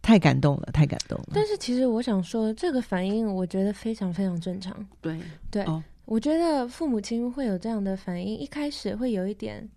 [0.01, 1.27] 太感动了，太感动了。
[1.35, 4.75] 但是其实我想说，这个反应我觉得非常非常正常。
[4.99, 5.19] 对
[5.51, 5.63] 对，
[6.05, 9.69] 我觉得父母亲会有这样的反应，一开始会有一点，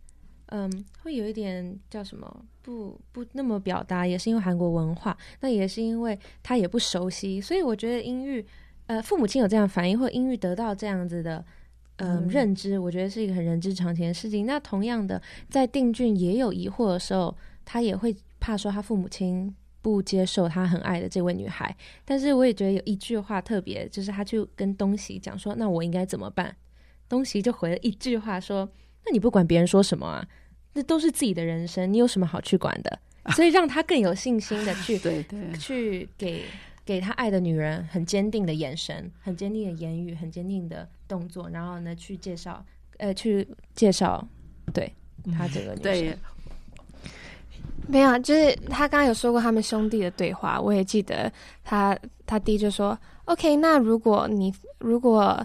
[0.47, 0.71] 嗯，
[1.03, 2.45] 会有一点叫什么？
[2.63, 8.45] 不不那么表达，也是因为韩国文化，那也是因为他也不熟悉，所以我觉得英语，
[8.87, 11.45] 呃，父母亲有这样反应，或英语得到这样子的。
[11.99, 14.45] 嗯，认知我觉得是一个很人之常情的事情。
[14.45, 17.35] 那同样的，在定俊也有疑惑的时候，
[17.65, 21.75] 他也会怕说他父母亲不接受他很爱的这位女孩。
[22.05, 26.55] 但是我也觉得有一句话特别，就是他就跟东西讲说：“那我应该怎么办？”
[27.09, 28.69] 东西就回了一句话说
[29.07, 30.27] ：“那你不管别人说什么啊，
[30.75, 32.99] 那都是自己的人生，你有什么好去管的？”
[33.35, 36.45] 所以让他更有信心的去 对对去给。
[36.85, 42.65] 给他爱的女人很坚定的眼神，很坚定的言语，很坚定的动作，然后呢，去介绍，
[42.99, 43.45] 呃，去
[43.75, 44.25] 介绍，
[44.73, 44.89] 对
[45.37, 46.17] 他这个女生。
[47.89, 51.29] 没有，就是他刚刚有说过他们兄弟的对话，我也记得
[51.65, 55.45] 他他弟就说：“OK，那如果你如果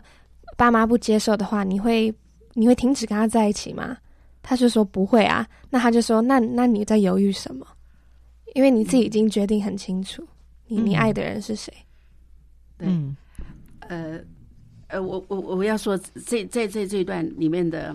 [0.55, 2.14] 爸妈不接受的话，你会
[2.54, 3.97] 你会停止跟他在一起吗？”
[4.43, 7.66] 他就说：“不会啊。”那他就说：“那那你在犹豫什么？
[8.56, 10.28] 因为你自己已经决定很清楚。”
[10.68, 11.74] 你你爱的人是谁？
[12.78, 12.88] 对，
[13.89, 14.18] 呃，
[14.88, 17.93] 呃，我我我要说，这在在这一段里面的，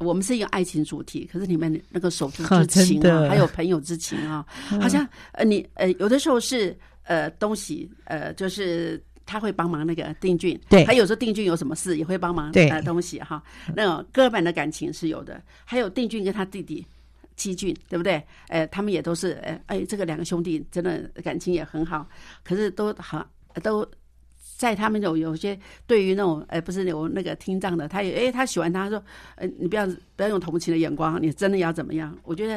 [0.00, 4.44] 我们是一个爱情主题，可是里面那个手足之情啊，还有朋友之情啊，
[4.80, 13.42] 好像呃，你呃，有的时候是呃东西呃，就是他会帮忙那个定俊，对，还有时候定俊有什么事也会帮忙对东西哈，
[13.74, 16.86] 那种哥们的感情是有的，还有定俊跟他弟弟。
[17.36, 18.22] 七俊对不对？
[18.46, 22.08] 哎，他们也都是哎哎，这个两个兄弟真的感情也很好，
[22.44, 23.26] 可是都好
[23.60, 23.84] 都
[24.56, 29.02] 在他们有有些对于那种哎不是有那个听障的，他也哎他喜欢他说，
[29.34, 32.16] 呃你不要不要用同情的眼光，你真的要怎么样？
[32.22, 32.56] 我觉得。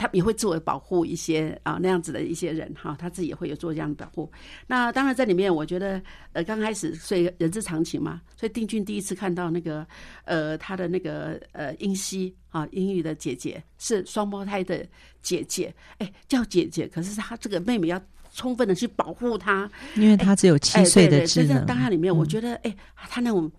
[0.00, 4.32] 他也会自我保护一些啊，那样子的一些人哈，他自己也会有做这样的保护。
[4.66, 6.00] 那当然在里面，我觉得
[6.32, 8.22] 呃，刚开始所以人之常情嘛。
[8.34, 9.86] 所以丁俊第一次看到那个
[10.24, 14.88] 呃，他的那个呃，英熙啊，英语的姐姐是双胞胎的
[15.20, 18.00] 姐姐，哎，叫姐姐，可是他这个妹妹要
[18.32, 21.66] 充分的去保护她，因为她只有七岁的智能。
[21.66, 23.52] 当下里面，我觉得哎，他那种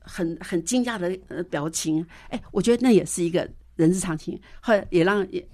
[0.00, 5.46] 很很惊讶的呃表情，哎，我觉得那也是一个人之常情，后来也让也。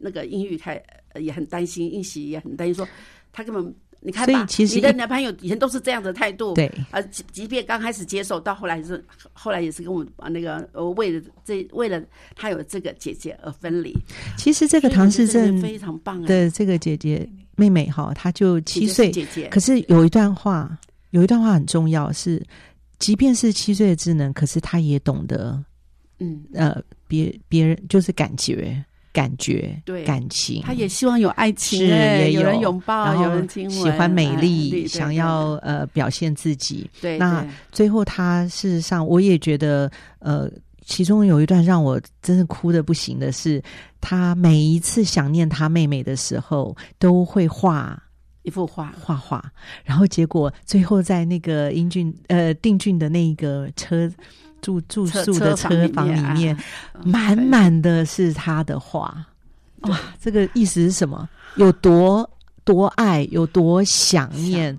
[0.00, 0.82] 那个英语太
[1.14, 2.88] 也很担心，英喜也很担心，说
[3.32, 12.00] 他根本你看吧，你的男朋友以前都是这样的态度，对，啊，即即便刚开始接受，到后来是后来也是跟我那个呃，为了这为了
[12.36, 13.92] 他有这个姐姐而分离。
[14.36, 20.78] 其实这个唐氏症非常棒的这个姐姐妹妹哈，她就七岁，姐姐，可是有一段话，
[21.10, 22.40] 有一段话很重要，是
[22.98, 25.60] 即便是七岁的智能，可是她也懂得，
[26.20, 28.84] 嗯呃，别别人就是感觉。
[29.16, 32.42] 感觉对感情，他也希望有爱情，也有。
[32.42, 36.88] 人拥抱，有人亲吻，喜欢美丽，想要呃表现自己。
[37.00, 37.42] 对，那
[37.72, 40.48] 最后他事实上，我也觉得呃，
[40.84, 43.62] 其中有一段让我真的哭的不行的是，
[44.02, 48.00] 他每一次想念他妹妹的时候，都会画
[48.42, 48.94] 一幅画。
[49.00, 49.42] 画画，
[49.82, 54.12] 然后结果最后在那个英俊呃定俊的那个车
[54.66, 56.56] 住住宿的车房里面，
[57.04, 59.24] 满满的是他的画。
[59.82, 61.28] 哇，这个意思是什么？
[61.54, 62.28] 有多
[62.64, 64.76] 多爱，有多想念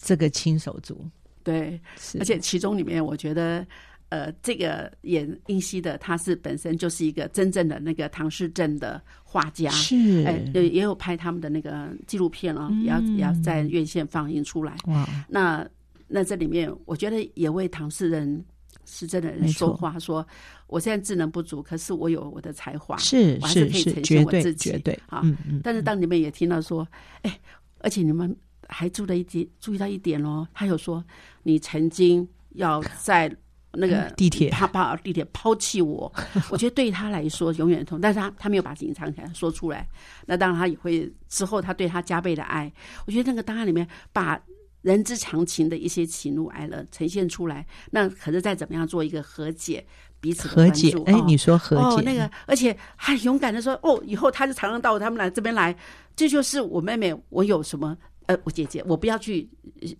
[0.00, 1.04] 这个亲手族？
[1.42, 1.78] 对，
[2.18, 3.66] 而且其中里面，我觉得。
[4.10, 14.76] 呃，这个演英熙的，他是本身就是一个真正的那个唐氏镇的画家，是，哎，也也有拍他们的那个纪录片哦，也要也要在院线放映出来。
[14.86, 15.66] 哇，那
[16.06, 18.44] 那这里面，我觉得也为唐氏人
[18.84, 20.26] 是真的人说话，说
[20.66, 25.22] 我现在智能不足，可是我有我的才华，是是是，绝对绝对啊。
[25.62, 26.86] 但是当你们也听到说，
[27.22, 27.40] 哎，
[27.78, 28.36] 而且你们
[28.68, 31.04] 还注了一点，注意到一点哦，他有说
[31.42, 33.34] 你曾经要在。
[33.76, 36.12] 那个地铁，他把地铁抛弃我，
[36.48, 39.84] 我觉得对他来说永远痛，但是他他没有把事情藏起来说出来。
[40.26, 42.72] 那当然他也会之后他对他加倍的爱。
[43.04, 44.40] 我觉得那个档案里面把
[44.84, 49.84] 人之常情的一些喜怒哀乐呈现出来，那可是再怎么样做一个和解，
[50.20, 50.94] 彼此和解。
[51.06, 51.82] 哎，你说和解？
[51.82, 55.74] 哦，那个而且还勇敢的说，哦，以后他就常常到他们来这边来，
[56.14, 57.96] 这就是我妹妹，我有什么。
[58.26, 59.46] 呃，我姐姐，我不要去，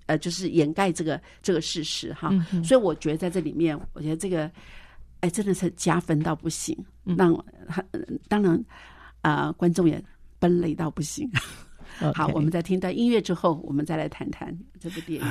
[0.07, 2.31] 呃，就是掩盖这个这个事实哈。
[2.65, 4.51] 所以我觉得在这里面，我觉得这个，
[5.21, 6.75] 哎，真的是加分到不行，
[7.19, 7.39] 让
[8.27, 8.65] 当然
[9.21, 10.03] 啊，观众也
[10.39, 11.31] 奔累到不行。
[12.15, 15.27] 好，我们在听到音乐之后，我们再来谈谈这部电影。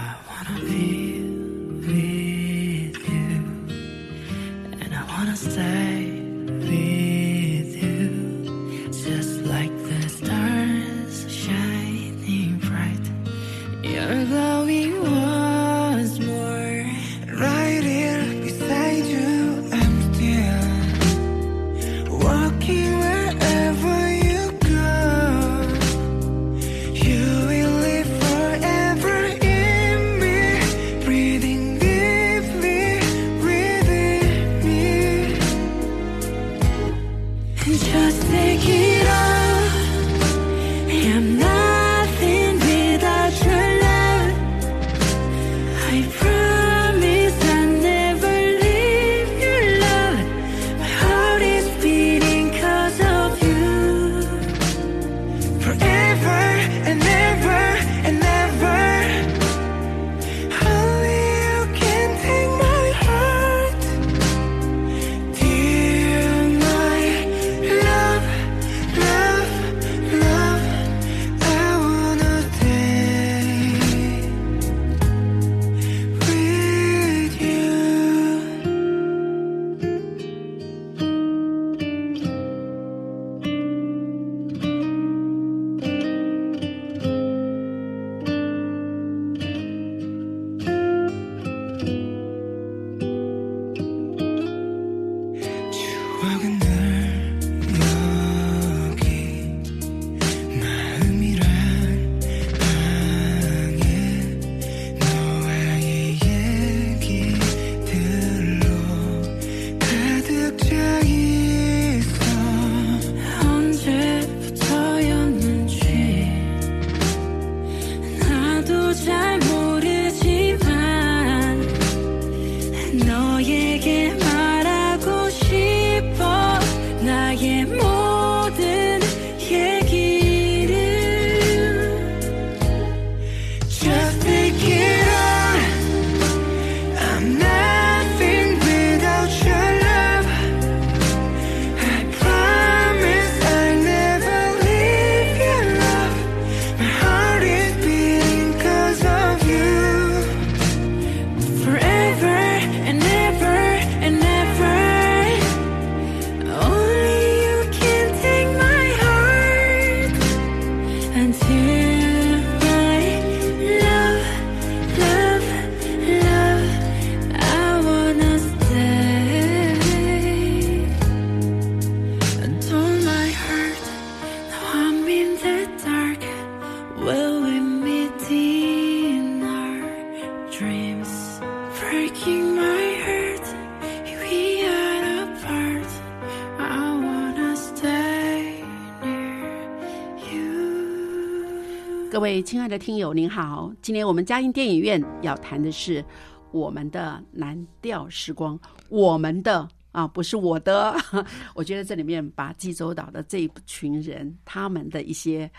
[192.43, 196.03] 亲爱的听友您好今天我们嘉音电影院要谈的是
[196.51, 200.95] 我们的蓝调时光我们的啊，不是我的。
[201.55, 205.49] 我觉得这里面把济州岛的这一群人，他们的一些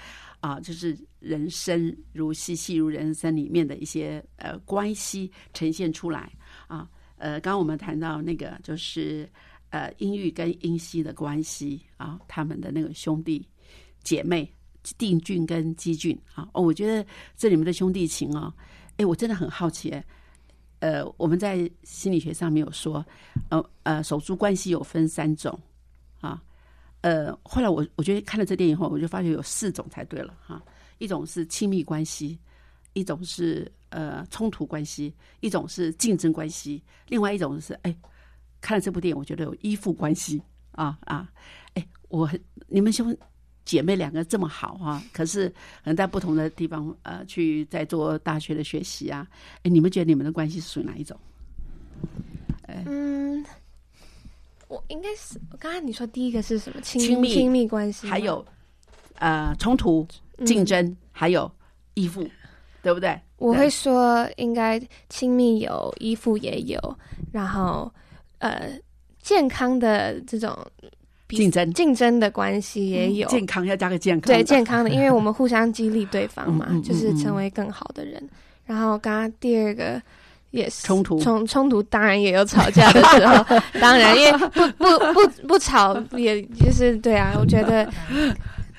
[0.41, 6.31] 啊，就是人生如戏，戏如人生里面的一些呃关系呈现出来
[6.67, 6.89] 啊。
[7.17, 9.29] 呃，刚刚我们谈到那个就是
[9.71, 13.47] 呃英玉跟英熙的关系啊，他们的那个兄弟
[14.03, 14.53] 姐妹
[14.99, 17.07] 定俊跟基俊啊，哦，我觉得
[17.37, 18.53] 这里面的兄弟情啊，
[18.97, 19.95] 哎，我真的很好奇。
[20.81, 23.05] 呃，我们在心理学上面有说，
[23.49, 25.59] 呃呃，手足关系有分三种
[26.21, 26.43] 啊。
[27.01, 30.63] 呃，后来我我觉得看了这电影以后，我就发觉有四种才对了哈。
[30.99, 32.39] 一种是亲密关系，
[32.93, 37.97] 一种是呃冲突关系，一种是竞争关系，另外一种是哎，
[38.61, 41.31] 看了这部电影，我觉得有依附关系啊啊，
[41.73, 42.31] 哎，我
[42.69, 43.17] 你们兄。
[43.65, 45.55] 姐妹两个这么好啊，可是可
[45.85, 49.27] 能在不同的地方呃，去在做大学的学习啊。
[49.63, 51.19] 哎，你们觉得你们的关系是属于哪一种？
[52.67, 53.45] 嗯，
[54.69, 56.81] 我应该是刚才你说第一个是什么？
[56.83, 58.45] 亲密亲密关系，还有
[59.17, 60.07] 呃冲突、
[60.45, 61.51] 竞争，还有
[61.95, 62.29] 依附，
[62.83, 63.19] 对不对？
[63.37, 66.99] 我会说应该亲密有，依附也有，
[67.33, 67.91] 然后
[68.39, 68.79] 呃
[69.23, 70.55] 健康的这种。
[71.29, 74.33] 竞争竞争的关系也有健康，要加个健康。
[74.33, 78.23] 对健康的，因为我们互相激励对方嘛， 就是成为更好的人。
[78.67, 80.01] 然后刚刚第二个
[80.51, 83.45] 也是冲突，冲冲突当然也有吵架的时候，
[83.81, 87.89] 当然因为不不不不吵，也就是对啊，我觉得。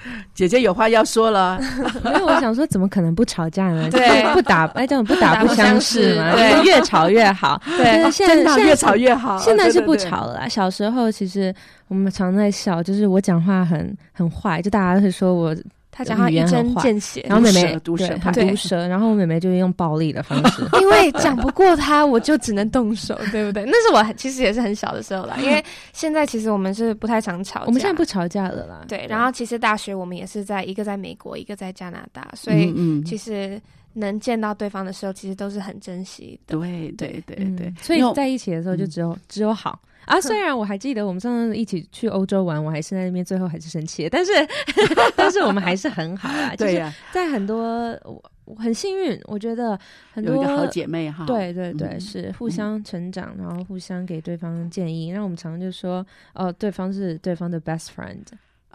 [0.33, 1.59] 姐姐有话要说了，
[2.05, 3.89] 因为我想说，怎么可能不吵架呢？
[3.89, 7.61] 对，不打，哎，这种不打不相识嘛，对，越吵越好。
[7.77, 9.37] 对，现在现在越吵越好。
[9.39, 10.49] 现在是不吵了。
[10.49, 11.53] 小时候其实
[11.87, 15.55] 我们常在笑，就是我讲话很很坏，就大家会说我。
[15.97, 23.63] 他讲话一针见血，然后妹妹毒舌，毒舌，然后我妹妹就用暴力的方式， 因为讲不过他，我就只能动手，对不对？
[23.65, 28.81] 那是我其实也是很小的时候啦，因为现在其实我们是不太常吵，我们现在不吵架了啦。
[28.89, 32.73] 对，然后其实大学我们也是在一个在美国，一个在加拿大，所以
[33.05, 33.57] 其实
[33.95, 36.57] 能见到对方的时候，其实都是很珍惜的。
[36.57, 39.81] 对对对对，所以在一起的时候就只有只有好。
[40.05, 44.31] 啊， 虽然我还记得我们上次一起去欧洲玩，我还是在那边，最后还是生气，但是
[45.17, 46.55] 但是我们还是很好啊。
[46.55, 47.97] 对呀，在很多
[48.45, 49.79] 我很幸运，我觉得
[50.13, 51.25] 很多好姐妹哈。
[51.25, 55.11] 对对对，是互相成长，然后互相给对方建议。
[55.11, 58.21] 那我们常常就说，哦，对方是对方的 best friend。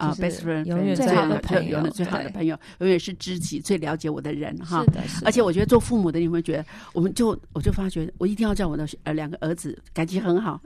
[0.01, 4.83] 啊，best friend，永远最好的朋友，永远最好的朋友，永远是知己，最了解我的人哈。
[4.83, 5.25] 是的，是。
[5.27, 10.59] 而且我觉得做父母的，你会觉得，我们就我就发觉，我一定要叫我的呃两个儿子感情很好，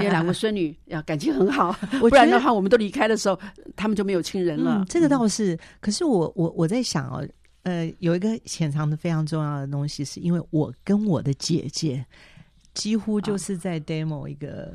[0.00, 3.36] 有两个孙女要感情很好， 不然的话，我们都离开的时候，
[3.74, 4.84] 他们就没有亲人了。
[4.88, 7.26] 这个倒是，可是我我我在想哦，
[7.64, 12.06] 呃，有一个潜藏的非常重要的东西，是因为我跟我的姐姐
[12.72, 14.72] 几乎就是在 demo 一个。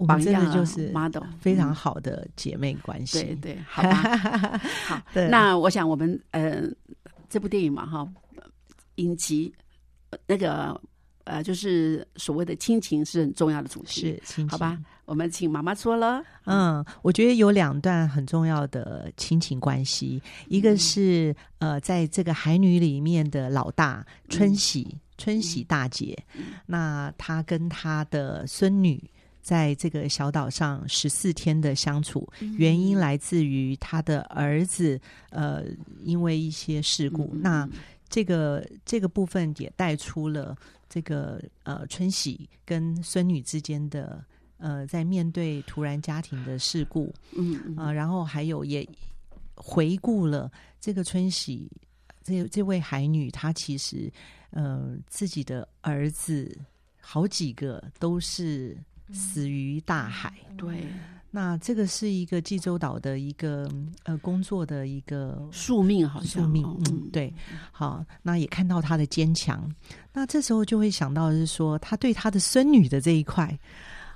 [0.00, 3.22] 我们真的就是 model 非常好的姐妹关系。
[3.22, 4.58] 对对， 好吧。
[4.86, 6.62] 好， 那我想我们呃，
[7.28, 8.08] 这部电影嘛哈，
[8.94, 9.54] 影集
[10.26, 10.80] 那个
[11.24, 14.78] 呃，就是所谓的亲情是很重要的主题，是好吧？
[15.04, 16.22] 我们请妈妈说了。
[16.46, 26.16] 嗯，我觉得有两段很重要的亲情关系，一个是呃，在这个海女里面的老大春喜，春喜大姐，
[26.64, 28.98] 那她跟她的孙女。
[29.42, 35.64] 在这个小岛上十四天的相处，原因来自于他的儿子，呃，
[36.02, 37.34] 因为一些事故。
[37.34, 37.68] 那
[38.08, 40.56] 这个这个部分也带出了
[40.88, 44.22] 这个呃春喜跟孙女之间的
[44.58, 48.86] 呃，在面对突然家庭的事故，嗯啊，然后还有也
[49.54, 51.70] 回顾了这个春喜
[52.22, 54.12] 这这位海女，她其实
[54.50, 56.54] 呃自己的儿子
[57.00, 58.76] 好几个都是。
[59.12, 60.32] 死于大海。
[60.56, 60.86] 对，
[61.30, 63.70] 那这个是一个济州岛的一个
[64.04, 66.64] 呃工作的一个宿命，好像宿命。
[66.90, 67.32] 嗯，对。
[67.70, 69.68] 好，那也看到他的坚强。
[70.12, 73.58] 那这时候就会想到是说，他对他的孙女的这一块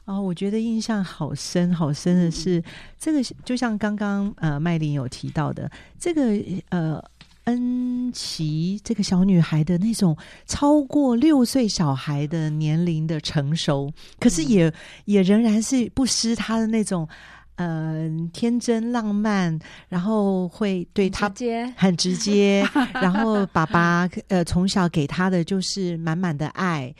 [0.04, 2.62] 啊，我觉得印象好深好深的是，
[2.98, 6.22] 这个就像刚刚呃麦琳有提到的，这个
[6.68, 7.02] 呃。
[7.44, 10.16] 恩琪这个小女孩的那种
[10.46, 14.72] 超过六岁小孩的年龄的成熟，可是也
[15.04, 17.08] 也仍然是不失她的那种
[17.56, 21.30] 嗯天真浪漫，然后会对她
[21.76, 26.94] 很直接， 然后爸爸呃从小给她的就是满满的爱。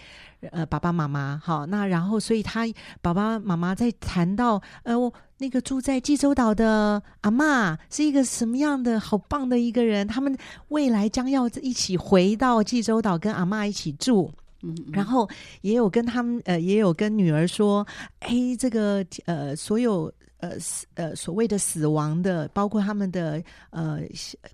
[0.51, 2.67] 呃，爸爸妈妈好，那然后，所以他
[3.01, 5.11] 爸爸妈妈在谈到呃，我
[5.45, 10.35] 那个住在济州岛的阿妈是一个什么样的好棒的一个人，他们
[10.69, 14.33] 未来将要一起回到济州岛跟阿妈一起住。
[14.63, 15.29] 嗯，然后
[15.61, 17.87] 也有跟他们呃，也有跟女儿说，
[18.21, 20.11] 哎，这个呃，所有
[20.45, 24.01] 呃死呃所谓的死亡的，包括他们的呃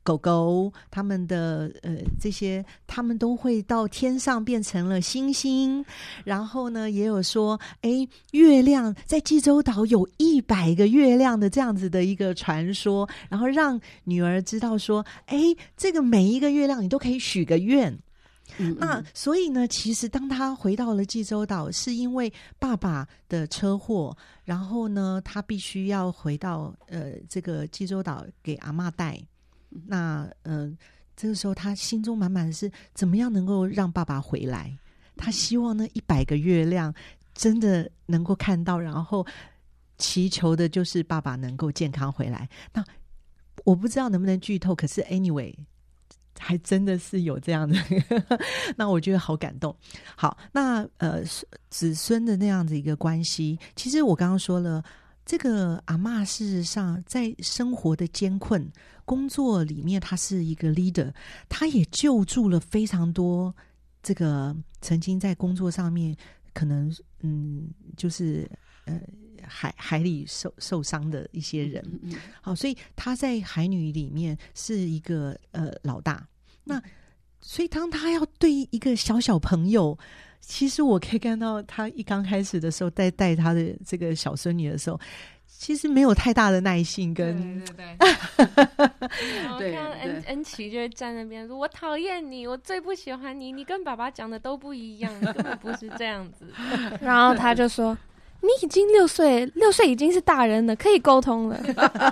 [0.03, 5.85] 狗狗，他们的呃这些，他们都会到天上变成了星星。
[6.25, 15.39] 然后呢，也有说，哎，月亮在济州岛有一百个月亮的这样子的一个传说，然后让女儿知道说，哎，
[15.77, 17.99] 这个每一个月亮你都可以许个愿。
[18.79, 29.21] 那所以呢，其实当他回到了济州岛，是因为爸爸的车祸，然后呢，他必须要回到呃这个济州岛给阿妈带。
[29.87, 30.77] 那嗯，
[31.17, 34.77] 这个时候他心中满满的是怎么样能够让爸爸回来？
[35.17, 36.93] 他希望那一百个月亮
[37.35, 39.27] 真的能够看到，然后
[39.99, 42.49] 祈求的就是爸爸能够健康回来。
[42.73, 42.85] 那
[43.65, 45.55] 我不知道能不能剧透，可是 anyway。
[46.41, 47.77] 还真的是有这样的，
[48.77, 49.77] 那我觉得好感动。
[50.17, 51.23] 好，那呃，
[51.69, 54.83] 子孙的那样子一个关系，其实我刚刚说了，
[55.27, 58.67] 这个阿妈事实上在生活的艰困
[59.05, 61.13] 工作里面，她是一个 leader，
[61.49, 63.55] 她也救助了非常多
[64.03, 66.17] 这个曾经在工作上面
[66.55, 68.51] 可能嗯，就是
[68.87, 68.99] 呃
[69.47, 71.85] 海海里受受伤的一些人。
[72.41, 76.27] 好，所以他在海女里面是一个呃老大。
[76.71, 76.83] 那，
[77.41, 79.99] 所以当他要对一个小小朋友，
[80.41, 84.99] 其实我可以看到他一刚开始的时候，在带他的这个小孙女的时候，
[85.47, 87.97] 其实没有太大的耐性跟对对
[89.59, 96.47] 对，对 恩恩琪就会站那边说：“我讨厌你，我最不喜欢你，你跟爸爸讲的都不一样，根本不是这样子。
[97.01, 97.97] ”然后他就说。
[98.43, 101.57] 你已经六岁，六岁已经是大人了，可以沟通了，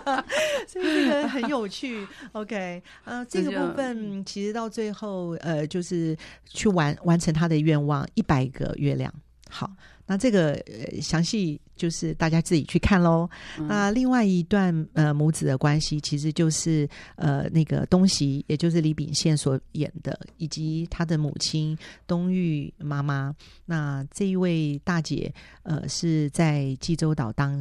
[0.66, 2.06] 所以这个很有趣。
[2.32, 6.16] OK，呃， 这个部分其实到最后，呃，就是
[6.46, 9.12] 去完完成他的愿望，一百个月亮。
[9.48, 9.70] 好。
[10.08, 13.28] 那这个呃详细就是大家自己去看喽。
[13.68, 23.36] 那另外一段呃母子的关系，其实就是呃那个东西，也就是李秉宪所演的，以及他的母亲东玉妈妈。
[23.66, 25.30] 那这一位大姐
[25.62, 27.54] 呃是在济州岛当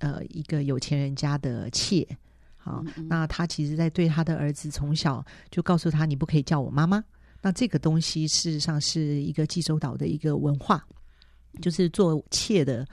[0.00, 2.06] 呃一个有钱人家的妾。
[2.58, 7.02] 好，那她其实在对她的儿子从小就告诉他，你不可以叫我妈妈。
[7.40, 10.86] 那这个东西事实上是一个济州岛的一个文化。
[11.60, 12.86] 就是做妾的，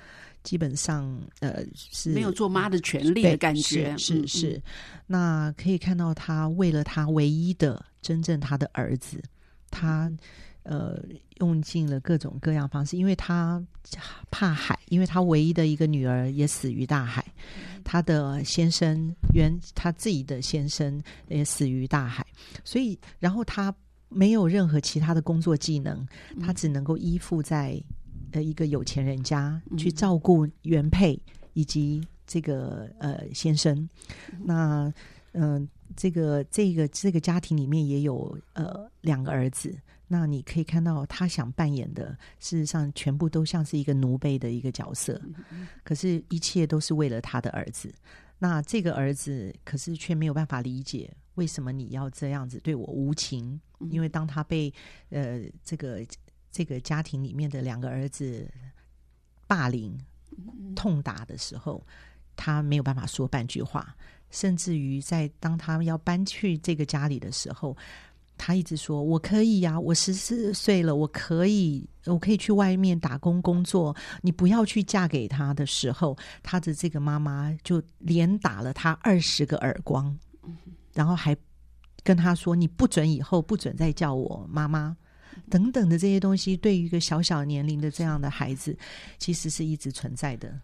[0.43, 4.62] 基本上呃是没有做妈的权利的感觉，是是。
[5.05, 9.22] 那可以看到，他为了他唯一的真正他的儿子，
[9.70, 10.12] 他
[10.64, 11.01] 呃
[11.39, 13.62] 用尽了各种各样方式，因为他
[14.32, 17.26] 怕海，因为他唯一的一个女儿也死于大海，
[17.84, 22.26] 他的先生原他自己的先生也死于大海，
[22.64, 23.74] 所以然后他
[24.10, 26.05] 没有任何其他的工作技能，
[26.41, 27.82] 他只能够依附在。
[28.32, 31.20] 的一个有钱人家去照顾原配
[31.54, 33.90] 以及这个呃先生，
[34.44, 34.94] 那
[35.32, 39.76] 嗯，这个这个这个家庭里面也有呃两个儿子。
[40.10, 45.22] 那你可以看到，他想扮演的事实上全部都像是一个奴婢的一个角色，
[45.84, 47.94] 可是，一切都是为了他的儿子。
[48.40, 53.60] 那这个儿子可是却没有办法理解为什么你要这样子对我无情，
[53.90, 54.74] 因为当他被
[55.10, 56.06] 呃这个。
[56.58, 58.49] 这个家庭里面的两个儿子
[59.45, 59.95] 霸凌、
[60.76, 61.86] 痛打的时候，
[62.36, 63.95] 他没有办法说半句话。
[64.32, 67.78] 甚至于在当他要搬去这个家里的时候，
[68.38, 73.95] 他一直说：“我可以呀，我十四岁了，我可以，我可以去外面打工工作。
[74.24, 80.18] 你不要去嫁给他的时候，他的这个妈妈就连打了他二十个耳光，
[80.93, 81.38] 然后还
[82.03, 84.97] 跟他说：‘你不准以后不准再叫我妈妈。’”
[85.50, 88.78] 等等的这些东西，对于一个小小年龄的这样的孩子，
[89.18, 90.60] 其实是一直存在的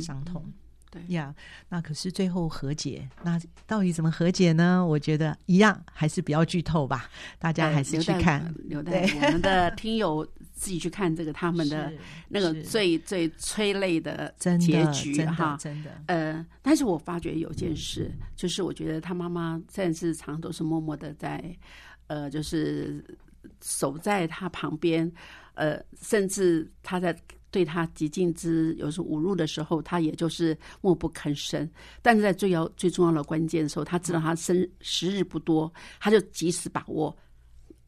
[0.00, 0.44] 伤痛。
[0.88, 1.34] 对呀，
[1.68, 4.86] 那可是最后和解，那到底怎么和解呢？
[4.86, 7.10] 我觉得一样，还是比较剧透吧。
[7.38, 10.24] 大家还是去看，留待我们的听友
[10.54, 11.92] 自己去看这个他们的
[12.30, 15.58] 那个最最催泪的结局哈。
[15.60, 21.44] 真的，呃，但是我发觉有件事，就是我觉得他妈妈在日常都是默默的在，
[22.06, 23.04] 呃，就是。
[23.62, 25.10] 守在他旁边，
[25.54, 27.16] 呃，甚至他在
[27.50, 31.68] 对他极尽之有时侮辱的时候，他也就是默不吭声。
[32.02, 37.16] 但是在最要最重要的关键的时候，他知道他生时日不多，他就及时把握。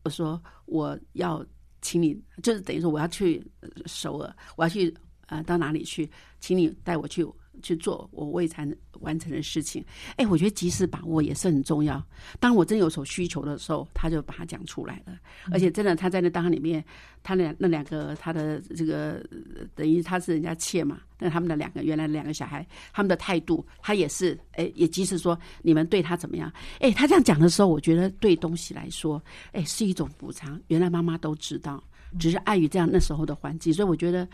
[0.04, 1.44] 我说我要
[1.82, 3.44] 请你，就是等于说我要去
[3.84, 4.94] 首尔，我要去
[5.26, 7.26] 呃到哪里去，请你带我去
[7.62, 9.84] 去做我未才能完成的事情。
[10.16, 12.02] 哎，我觉得及时把握也是很重要。
[12.40, 15.18] 当我真有所需求的时候，他就把它讲出来了。
[15.50, 16.84] 而且真的他在那档里面，
[17.22, 19.24] 他那那两个他的这个
[19.74, 26.52] 等于他是人家妾嘛，那他们的两个原来的两个小孩，他们的态度，他也是哎，也及时说你们对他怎么样？
[26.80, 30.60] 哎，他这样讲的时候，我觉得对东西来说，哎，是一种补偿。
[30.68, 31.82] 原来妈妈都知道，
[32.18, 34.28] 只是碍于这样那时候的环境，所以我觉得。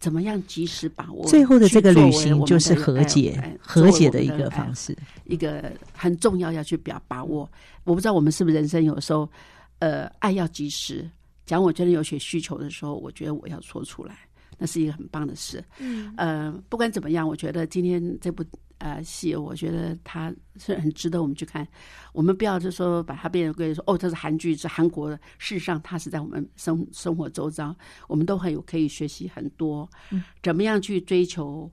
[0.00, 1.24] 怎么样及时把握？
[1.28, 4.96] 最后的这个旅行就是和解，和解的一个方式，
[5.26, 7.48] 一个很重要要去表把握。
[7.84, 9.30] 我不知道我们是不是人生有时候，
[9.78, 11.08] 呃，爱要及时。
[11.44, 14.16] 讲我真的有些需求的时候，我觉得我要说出来，
[14.56, 15.62] 那是一个很棒的事。
[15.78, 18.42] 嗯，呃，不管怎么样，我觉得今天这部。
[18.80, 21.68] 呃，戏我觉得它是很值得我们去看。
[22.14, 25.16] 我们不要就说把它变成归说哦，这是韩剧，是韩国的。
[25.36, 27.76] 事实上，它是在我们生生活周遭，
[28.08, 29.88] 我们都很有可以学习很多。
[30.10, 31.70] 嗯，怎么样去追求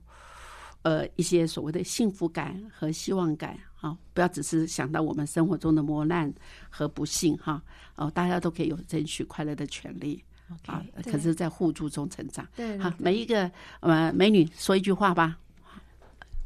[0.82, 3.96] 呃一些所谓的幸福感和希望感啊？
[4.12, 6.30] 不要只是想到我们生活中的磨难
[6.68, 7.62] 和不幸哈。
[7.96, 10.22] 哦，大家都可以有争取快乐的权利
[10.66, 10.84] 啊。
[11.04, 12.46] 可是，在互助中成长。
[12.54, 13.50] 对，好，每一个
[13.80, 15.38] 呃美女说一句话吧。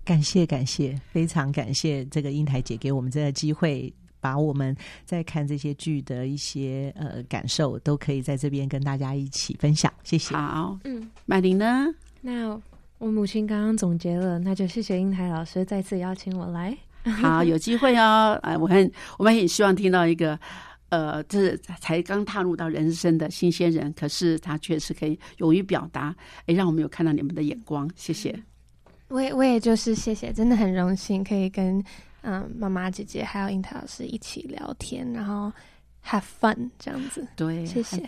[0.04, 9.92] 感谢感谢，非常感谢这个英台姐给我们这个机会，把我们在看这些剧的一些呃感受，都可以在这边跟大家一起分享。
[10.02, 10.34] 谢谢。
[10.34, 11.86] 好，嗯，麦玲呢？
[12.20, 12.60] 那
[12.98, 16.76] 我母亲刚刚总结了，那就谢谢英台老师再次邀请我来。
[17.20, 18.38] 好，有机会哦。
[18.42, 20.38] 哎，我很我们很希望听到一个
[20.88, 26.14] 呃，就是才刚踏入到人生的新鲜人，可是他确实可以勇于表达，
[26.46, 27.90] 哎，让我们有看到你们的眼光。
[27.96, 28.36] 谢谢。
[29.12, 31.84] 我也我也就是谢谢，真的很荣幸可以跟
[32.22, 35.52] 嗯妈妈姐姐还有樱桃老师一起聊天，然后
[36.04, 37.26] have fun 这样子。
[37.36, 38.02] 对，谢谢，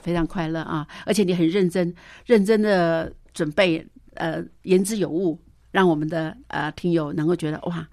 [0.00, 0.88] 非常快乐啊！
[1.04, 1.94] 而且你很认真，
[2.24, 5.38] 认真的准备，呃，言之有物，
[5.70, 7.86] 让我们的呃听友能够觉得哇，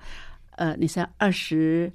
[0.51, 1.91] 呃，你是二十。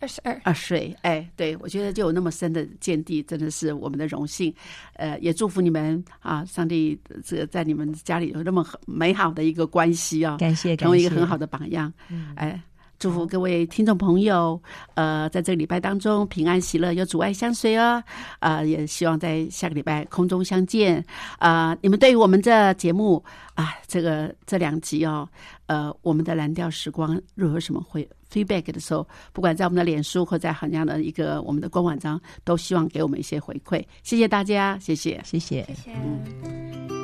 [0.00, 4.52] 二十二二岁，哎，对我觉得就有那么深的见地，真的是我们的荣幸。
[4.94, 11.92] 呃，也祝福你们啊，上帝这个在你们家里有那么美好的一个关系啊，感谢，成为一个很好的榜样。
[12.08, 12.60] 嗯哎，
[13.00, 14.60] 祝福各位听众朋友，
[14.92, 18.04] 呃，在这个礼拜当中平安喜乐，有阻碍相随哦。
[18.40, 21.02] 啊，也希望在下个礼拜空中相见。
[21.38, 23.24] 啊，你们对于我们这节目
[23.54, 25.26] 啊，这个这两集哦，
[25.64, 33.82] 呃，我们的蓝调时光如何什么会？feedback 的时候，不管在我们的脸书或在很样的一个我们的官网上，都希望给我们一些回馈。
[34.02, 36.99] 谢谢大家，谢谢，谢谢，谢谢。